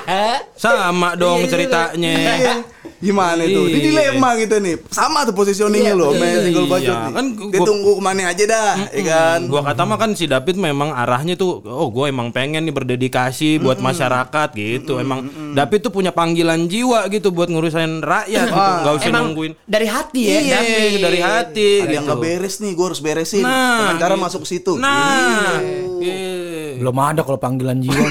Sama 0.54 1.12
dong 1.14 1.44
ceritanya. 1.44 2.14
Iya. 2.32 2.54
Gimana 2.98 3.42
tuh? 3.42 3.66
Ini 3.66 3.74
Iya. 3.74 3.82
dilema 3.84 4.30
gitu 4.36 4.56
nih. 4.56 4.74
Sama 4.88 5.22
tuh 5.22 5.34
positioningnya 5.34 5.90
loh 5.92 6.14
yang 6.14 6.38
single 6.40 6.64
Iya, 6.64 6.72
bacot 6.72 6.96
nih. 6.96 7.12
kan 7.12 7.26
Dia 7.28 7.50
gua- 7.52 7.66
tunggu 7.66 7.90
ke 7.92 8.00
mana 8.00 8.22
aja 8.24 8.44
dah, 8.44 8.72
ya 8.88 9.02
kan? 9.04 9.38
Gua 9.44 9.60
kata 9.60 9.82
mah 9.82 9.98
kan 9.98 10.10
si 10.12 10.24
David 10.24 10.56
memang 10.56 10.90
arahnya 10.92 11.34
tuh 11.34 11.60
oh 11.62 11.88
gue 11.88 12.06
emang 12.06 12.30
pengen 12.30 12.62
nih 12.62 12.70
berdedikasi 12.72 13.58
buat 13.58 13.78
masyarakat 13.78 14.48
gitu. 14.54 14.96
Emang 14.96 15.26
David 15.52 15.82
tuh 15.82 15.92
punya 15.92 16.10
panggilan 16.10 16.64
jiwa 16.64 17.04
gitu 17.08 17.28
buat 17.28 17.50
ngurusin 17.50 18.00
rakyat 18.00 18.46
gitu. 18.46 18.54
Enggak 18.54 18.94
usah 18.96 19.10
Emang 19.10 19.24
nungguin. 19.28 19.52
dari 19.64 19.86
hati 19.86 20.21
ya. 20.24 20.38
Iya, 20.38 20.56
David. 20.56 20.98
dari 21.00 21.20
hati 21.20 21.70
Ada 21.78 21.90
yang 21.90 21.90
gitu. 21.92 22.02
nggak 22.04 22.20
beres 22.20 22.54
nih, 22.58 22.72
gue 22.72 22.86
harus 22.86 23.00
beresin. 23.00 23.42
Nah, 23.42 23.76
Dengan 23.78 23.96
cara 23.98 24.14
gitu. 24.14 24.24
masuk 24.24 24.40
ke 24.42 24.48
situ. 24.48 24.72
Nah, 24.74 25.58
Gitu. 25.58 26.00
iya. 26.00 26.78
Belum 26.78 26.96
ada 26.96 27.20
kalau 27.20 27.36
panggilan 27.36 27.78
jiwa. 27.78 27.94
mah. 27.94 28.10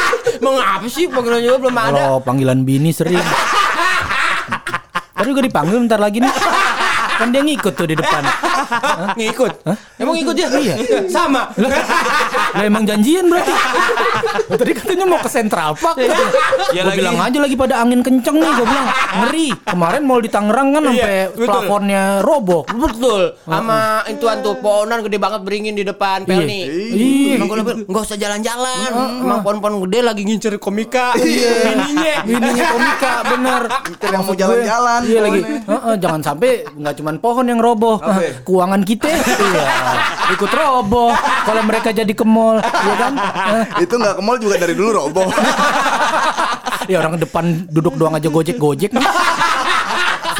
Mau 0.42 0.56
ngapa 0.56 0.86
sih 0.86 1.04
panggilan 1.06 1.40
juga 1.40 1.56
belum 1.60 1.76
ada. 1.76 1.92
Kalau 1.92 2.18
panggilan 2.20 2.58
bini 2.60 2.90
sering. 2.90 3.20
Tadi 5.12 5.26
juga 5.26 5.42
dipanggil 5.42 5.76
bentar 5.78 5.98
lagi 5.98 6.18
nih. 6.18 6.32
Kan 7.20 7.28
dia 7.28 7.44
ngikut 7.44 7.74
tuh 7.74 7.84
di 7.84 7.92
depan. 7.92 8.24
Ngikut. 9.20 9.52
Emang 9.94 10.16
ngikut 10.16 10.32
dia? 10.32 10.48
Iya. 10.48 10.74
Sama. 11.06 11.52
Lah 12.54 12.64
emang 12.66 12.84
janjian 12.84 13.26
berarti. 13.30 13.52
Tadi 14.60 14.72
katanya 14.74 15.04
mau 15.06 15.18
ke 15.22 15.30
Central 15.30 15.78
Park. 15.78 15.96
Ya 16.74 16.82
gue 16.86 16.94
bilang 16.98 17.18
aja 17.18 17.38
lagi 17.38 17.54
pada 17.54 17.82
angin 17.82 18.00
kenceng 18.02 18.36
nih. 18.38 18.52
Gue 18.54 18.66
bilang 18.66 18.86
ngeri. 18.90 19.48
Kemarin 19.66 20.02
mau 20.06 20.18
di 20.18 20.28
Tangerang 20.30 20.68
kan 20.74 20.82
sampai 20.90 21.18
betul. 21.30 21.46
plafonnya 21.46 22.02
roboh. 22.22 22.62
Betul. 22.66 23.22
Sama 23.46 24.04
intuan 24.10 24.42
tuh 24.42 24.54
pohonan 24.58 25.02
gede 25.06 25.18
banget 25.18 25.40
beringin 25.46 25.74
di 25.78 25.84
depan 25.86 26.26
Pelni. 26.26 26.62
Iya. 26.66 27.32
Emang 27.38 27.46
gue 27.48 27.56
bilang 27.62 27.80
enggak 27.86 28.02
usah 28.06 28.18
jalan-jalan. 28.18 28.88
Emang 29.22 29.40
pohon-pohon 29.42 29.74
gede 29.88 29.98
lagi 30.02 30.22
ngincer 30.26 30.54
komika. 30.58 31.14
Bininya. 31.16 32.14
Bininya 32.26 32.64
komika 32.74 33.12
bener. 33.26 33.62
Yang 34.02 34.22
mau 34.26 34.34
jalan-jalan. 34.34 35.00
Iya 35.06 35.20
lagi. 35.22 35.40
jangan 36.00 36.20
sampai 36.22 36.64
nggak 36.70 36.94
cuman 37.00 37.14
pohon 37.20 37.46
yang 37.46 37.60
roboh, 37.60 38.00
keuangan 38.46 38.82
kita 38.84 39.08
iya, 39.10 39.66
ikut 40.34 40.50
roboh. 40.50 41.12
Kalau 41.44 41.62
mereka 41.66 41.90
jadi 41.90 42.12
ke 42.12 42.24
mall, 42.40 42.56
ya 42.64 42.94
kan? 42.96 43.12
Itu 43.84 43.94
nggak 44.00 44.14
ke 44.16 44.22
mall 44.24 44.38
juga 44.40 44.56
dari 44.56 44.72
dulu 44.72 44.90
roboh. 44.96 45.28
ya 46.90 47.04
orang 47.04 47.20
depan 47.20 47.44
duduk 47.68 47.94
doang 48.00 48.16
aja 48.16 48.32
gojek-gojek 48.32 48.96
nih. 48.96 49.04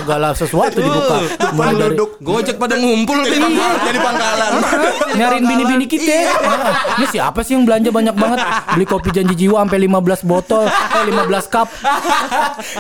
Segala 0.01 0.29
sesuatu 0.33 0.79
dibuka. 0.79 1.17
Mulai 1.53 1.75
dari. 1.77 1.95
Gojek 2.21 2.57
pada 2.57 2.75
ngumpul 2.75 3.21
Jadi 3.21 3.37
Pip. 3.37 3.43
pangkalan. 3.43 3.79
Jadi 3.85 3.99
pangkalan. 3.99 4.51
nyariin 5.19 5.45
bini-bini 5.45 5.85
kita. 5.85 6.09
Heeh. 6.09 6.73
Ini 6.97 7.07
siapa 7.07 7.41
sih 7.41 7.53
yang 7.53 7.65
belanja 7.65 7.91
banyak 7.91 8.15
banget? 8.15 8.39
Beli 8.73 8.87
kopi 8.87 9.09
janji 9.11 9.35
jiwa 9.37 9.61
sampai 9.61 9.79
15 9.83 10.25
botol, 10.25 10.65
eh 10.67 11.05
15 11.05 11.47
cup. 11.49 11.69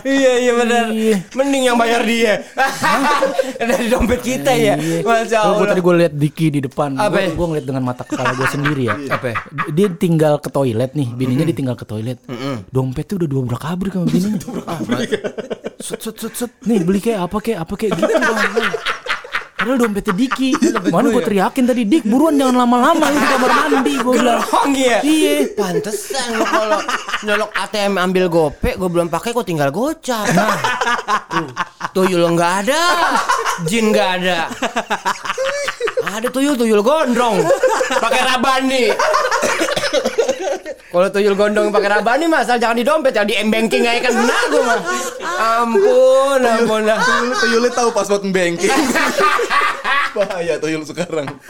Iya 0.00 0.32
iya 0.38 0.52
benar. 0.54 0.84
Iya. 0.92 1.16
Mending 1.32 1.62
yang 1.66 1.76
bayar 1.76 2.02
dia. 2.04 2.40
Dari 3.60 3.86
dompet 3.88 4.20
kita 4.20 4.52
ya. 4.52 4.76
Masya 4.76 5.38
Gue 5.40 5.56
Allah. 5.56 5.68
tadi 5.72 5.80
gue 5.80 5.94
liat 5.96 6.14
Diki 6.14 6.46
di 6.48 6.60
depan. 6.60 6.96
Gue 7.32 7.46
ngeliat 7.46 7.66
dengan 7.66 7.82
mata 7.84 8.04
kepala 8.04 8.32
gue 8.32 8.48
sendiri 8.48 8.82
ya. 8.88 8.96
Apa? 9.10 9.36
Dia 9.72 9.88
tinggal 9.92 10.38
ke 10.38 10.48
toilet 10.48 10.92
nih, 10.92 11.08
bininya 11.12 11.44
ditinggal 11.44 11.76
ke 11.76 11.84
toilet. 11.84 12.18
Dompetnya 12.68 13.24
udah 13.24 13.28
dua 13.28 13.42
berak 13.44 13.64
abrik 13.66 13.92
sama 13.92 14.06
bininya. 14.08 14.38
Set 15.80 16.00
set 16.04 16.16
set 16.20 16.34
set. 16.36 16.50
Nih 16.68 16.84
beli 16.84 17.00
kayak 17.00 17.24
apa 17.24 17.36
kayak 17.40 17.58
apa 17.64 17.74
kayak 17.74 17.96
gitu. 17.96 18.12
Bang. 18.12 18.72
Padahal 19.60 19.76
dompetnya 19.76 20.16
Diki. 20.16 20.56
Mana 20.88 21.12
gue 21.12 21.20
teriakin 21.20 21.64
tadi 21.68 21.84
Dik 21.84 22.08
buruan 22.08 22.40
jangan 22.40 22.64
lama-lama 22.64 23.12
lu 23.12 23.16
di 23.20 23.28
kamar 23.28 23.50
mandi 23.52 23.94
gue 24.00 24.12
bilang. 24.16 24.40
Ya? 24.72 25.04
Iya. 25.04 25.52
Pantesan 25.52 26.40
lo 26.40 26.44
kalau 26.48 26.80
nyolok 27.28 27.50
ATM 27.52 28.00
ambil 28.00 28.24
gope, 28.32 28.72
gue 28.72 28.88
belum 28.88 29.12
pakai, 29.12 29.36
gue 29.36 29.44
tinggal 29.44 29.68
gocap. 29.68 30.24
Nah, 30.32 30.56
tuh, 31.28 31.48
tuyul 31.92 32.24
nggak 32.32 32.52
ada, 32.64 32.82
jin 33.68 33.92
nggak 33.92 34.10
ada. 34.24 34.48
Ada 36.08 36.32
tuyul 36.32 36.56
tuyul 36.56 36.80
gondrong, 36.80 37.44
pakai 38.00 38.20
rabani. 38.24 38.96
Kalau 40.90 41.06
tuyul 41.06 41.38
gondrong 41.38 41.70
pakai 41.70 41.86
rabani 41.86 42.26
masal 42.26 42.58
jangan 42.58 42.74
di 42.74 42.82
dompet, 42.82 43.14
jangan 43.14 43.30
di 43.30 43.38
m 43.38 43.46
banking 43.46 43.86
aja 43.86 44.10
kan 44.10 44.12
benar 44.18 44.42
gue 44.50 44.62
mah. 44.66 44.80
Ampun, 45.62 46.40
ampun. 46.42 46.82
Tuyul, 46.82 47.30
tuyulnya 47.38 47.70
tahu 47.70 47.94
password 47.94 48.26
banking. 48.34 48.74
Bahaya 50.12 50.54
tuyul 50.58 50.82
sekarang. 50.82 51.26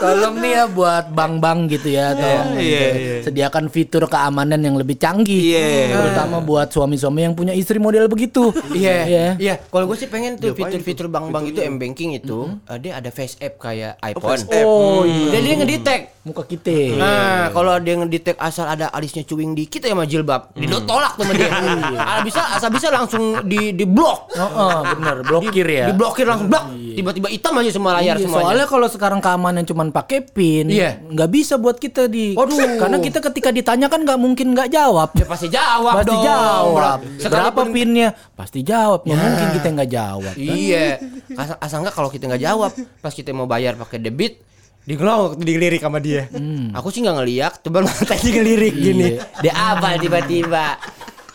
Tolong 0.00 0.36
nih 0.40 0.52
ya 0.52 0.64
buat 0.66 1.12
bank-bank 1.12 1.60
gitu 1.70 1.88
ya, 1.92 2.12
tolong 2.16 2.56
Iya, 2.56 2.60
gitu. 2.60 2.98
iya. 2.98 3.16
sediakan 3.22 3.64
fitur 3.68 4.02
keamanan 4.06 4.60
yang 4.60 4.76
lebih 4.76 4.96
canggih, 4.96 5.54
Iya. 5.54 5.94
terutama 5.94 6.40
buat 6.40 6.68
suami-suami 6.70 7.20
yang 7.22 7.34
punya 7.36 7.52
istri 7.52 7.76
model 7.78 8.08
begitu. 8.08 8.50
Iya, 8.80 8.96
Iya. 9.06 9.26
iya. 9.36 9.54
Kalau 9.60 9.84
gue 9.86 9.96
sih 9.98 10.08
pengen 10.08 10.40
tuh 10.40 10.56
fitur-fitur 10.56 11.06
bank-bank 11.06 11.52
itu 11.52 11.60
m 11.60 11.76
banking 11.76 12.16
itu, 12.16 12.48
eh, 12.66 12.78
dia 12.80 12.96
ada 12.96 13.10
face 13.12 13.36
app 13.38 13.60
kayak 13.60 14.00
iPhone. 14.02 14.40
Oh 14.64 15.04
iya, 15.04 15.28
Dan 15.30 15.40
dia 15.44 15.54
ngedetect. 15.58 16.04
Muka 16.20 16.44
kita. 16.44 16.94
Nah, 16.94 17.48
kalau 17.48 17.72
dia 17.76 17.96
ngedetect 17.96 18.36
asal 18.36 18.68
ada 18.68 18.88
alisnya 18.88 19.24
cuing 19.24 19.52
dikit 19.52 19.80
ya 19.80 19.90
sama 19.90 20.04
jilbab, 20.04 20.52
didotolak 20.52 21.16
tuh 21.16 21.24
sama 21.24 21.32
dia. 21.32 21.48
Ah, 22.00 22.20
bisa 22.20 22.40
asal 22.52 22.68
bisa 22.68 22.88
langsung 22.88 23.40
di 23.42 23.72
di 23.72 23.84
blok. 23.84 24.28
Oh, 24.34 24.44
oh, 24.44 24.78
bener, 24.90 25.16
blokir 25.22 25.64
ya. 25.64 25.88
Diblokir 25.88 26.24
langsung 26.24 26.48
blok. 26.48 26.64
Tiba-tiba 26.70 27.28
hitam 27.28 27.54
aja 27.56 27.70
semua 27.70 27.96
layar 27.96 28.16
Iya, 28.16 28.24
semuanya. 28.26 28.44
soalnya 28.44 28.66
kalau 28.66 28.86
sekarang 28.86 29.20
keamanan 29.20 29.64
cuman 29.64 29.88
pakai 29.90 30.20
pin, 30.22 30.68
Iya. 30.68 31.00
nggak 31.00 31.30
bisa 31.30 31.56
buat 31.56 31.76
kita 31.76 32.04
di. 32.04 32.36
Waduh. 32.36 32.76
Karena 32.76 32.98
kita 32.98 33.18
ketika 33.22 33.48
ditanya 33.48 33.86
kan 33.86 34.02
nggak 34.02 34.18
mungkin 34.18 34.52
nggak 34.52 34.68
jawab. 34.68 35.08
ya 35.14 35.24
pasti 35.24 35.48
jawab 35.48 35.94
Pasti 35.96 36.10
dong. 36.10 36.22
jawab. 36.22 36.98
Berapa 37.22 37.60
pinnya? 37.66 38.08
Pasti 38.34 38.60
jawab. 38.60 39.00
Nggak 39.02 39.18
mungkin 39.18 39.46
kita 39.56 39.68
nggak 39.72 39.90
jawab. 39.90 40.32
kan? 40.32 40.36
Iya. 40.36 40.86
Asal, 41.32 41.56
asal 41.58 41.78
nggak 41.80 41.94
kalau 41.94 42.10
kita 42.10 42.28
nggak 42.28 42.42
jawab, 42.42 42.70
pas 43.00 43.12
kita 43.12 43.30
mau 43.30 43.46
bayar 43.46 43.74
pakai 43.76 43.96
debit, 43.98 44.42
Digelok 44.82 45.36
dilirik 45.36 45.78
sama 45.78 45.98
dia. 45.98 46.26
Hmm. 46.28 46.72
Aku 46.72 46.88
sih 46.88 47.00
nggak 47.00 47.16
ngeliat, 47.16 47.52
coba 47.60 47.84
matanya 47.84 48.30
ngelirik 48.36 48.74
gini. 48.74 49.08
Dia 49.38 49.52
apa 49.74 49.94
tiba-tiba. 49.96 50.80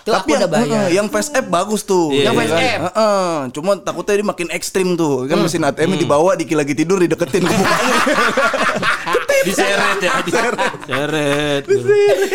Tuh 0.01 0.13
Tapi 0.13 0.21
aku 0.23 0.29
yang, 0.29 0.39
udah 0.39 0.51
bayar. 0.55 0.85
yang 0.91 1.07
face 1.07 1.31
app 1.31 1.47
bagus 1.47 1.81
tuh. 1.81 2.09
Iya, 2.09 2.23
Yang 2.23 2.35
Ya 2.35 2.37
face 2.37 2.51
kan? 2.51 2.61
app? 2.61 2.81
Heeh, 2.85 3.33
Cuma 3.51 3.71
takutnya 3.75 4.13
dia 4.15 4.27
makin 4.27 4.47
ekstrim 4.49 4.93
tuh. 4.93 5.25
Kan 5.25 5.37
mesin 5.39 5.61
ATM 5.61 5.91
Hmm. 5.91 5.97
dibawa 5.97 6.31
dikit 6.33 6.53
lagi 6.53 6.73
tidur 6.73 6.97
dideketin 6.99 7.41
ke. 7.41 7.55
Diseret 9.43 9.99
ya, 9.99 10.13
diseret. 10.23 11.63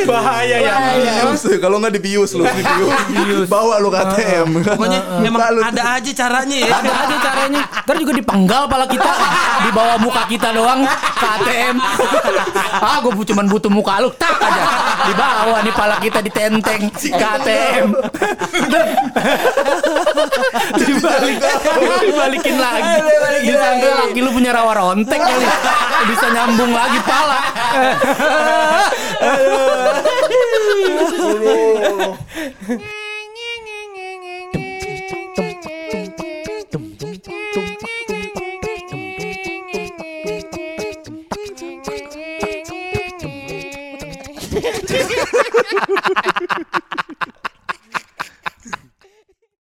Bahaya 0.05 0.57
ya. 0.61 0.75
Bius, 1.25 1.43
kalau 1.63 1.81
nggak 1.81 1.93
dibius 1.97 2.31
lu, 2.37 2.45
dibius. 2.45 3.49
Bawa 3.49 3.81
lu 3.81 3.89
ke 3.89 3.99
ATM. 3.99 4.49
Pokoknya 4.63 5.01
emang 5.29 5.41
ada 5.65 5.83
aja 5.97 6.11
caranya 6.13 6.57
ya. 6.61 6.69
Ada 6.77 6.93
aja 6.93 7.17
caranya. 7.25 7.63
Ntar 7.87 7.97
juga 7.97 8.13
dipenggal 8.15 8.63
pala 8.69 8.87
kita 8.87 9.11
di 9.65 9.71
bawah 9.73 9.97
muka 9.99 10.23
kita 10.29 10.49
doang 10.53 10.85
ke 10.91 11.27
ATM. 11.41 11.77
ah, 12.81 12.99
gue 13.01 13.25
cuman 13.33 13.47
butuh 13.49 13.71
muka 13.73 14.03
lu 14.05 14.11
tak 14.19 14.37
aja. 14.37 14.65
Di 15.09 15.15
bawah 15.17 15.59
nih 15.65 15.75
pala 15.75 15.97
kita 16.03 16.19
ditenteng 16.21 16.91
ke 16.93 17.25
ATM. 17.25 17.89
Dibalik, 20.81 21.37
dibalikin 22.03 22.57
lagi. 22.59 22.93
Disangka 23.45 23.89
laki 24.07 24.21
lu 24.23 24.31
punya 24.33 24.51
rawa 24.55 24.73
rontek 24.75 25.19
kali. 25.21 25.47
Bisa 26.11 26.27
nyambung 26.33 26.73
lagi 26.73 26.90
pala. 27.01 27.41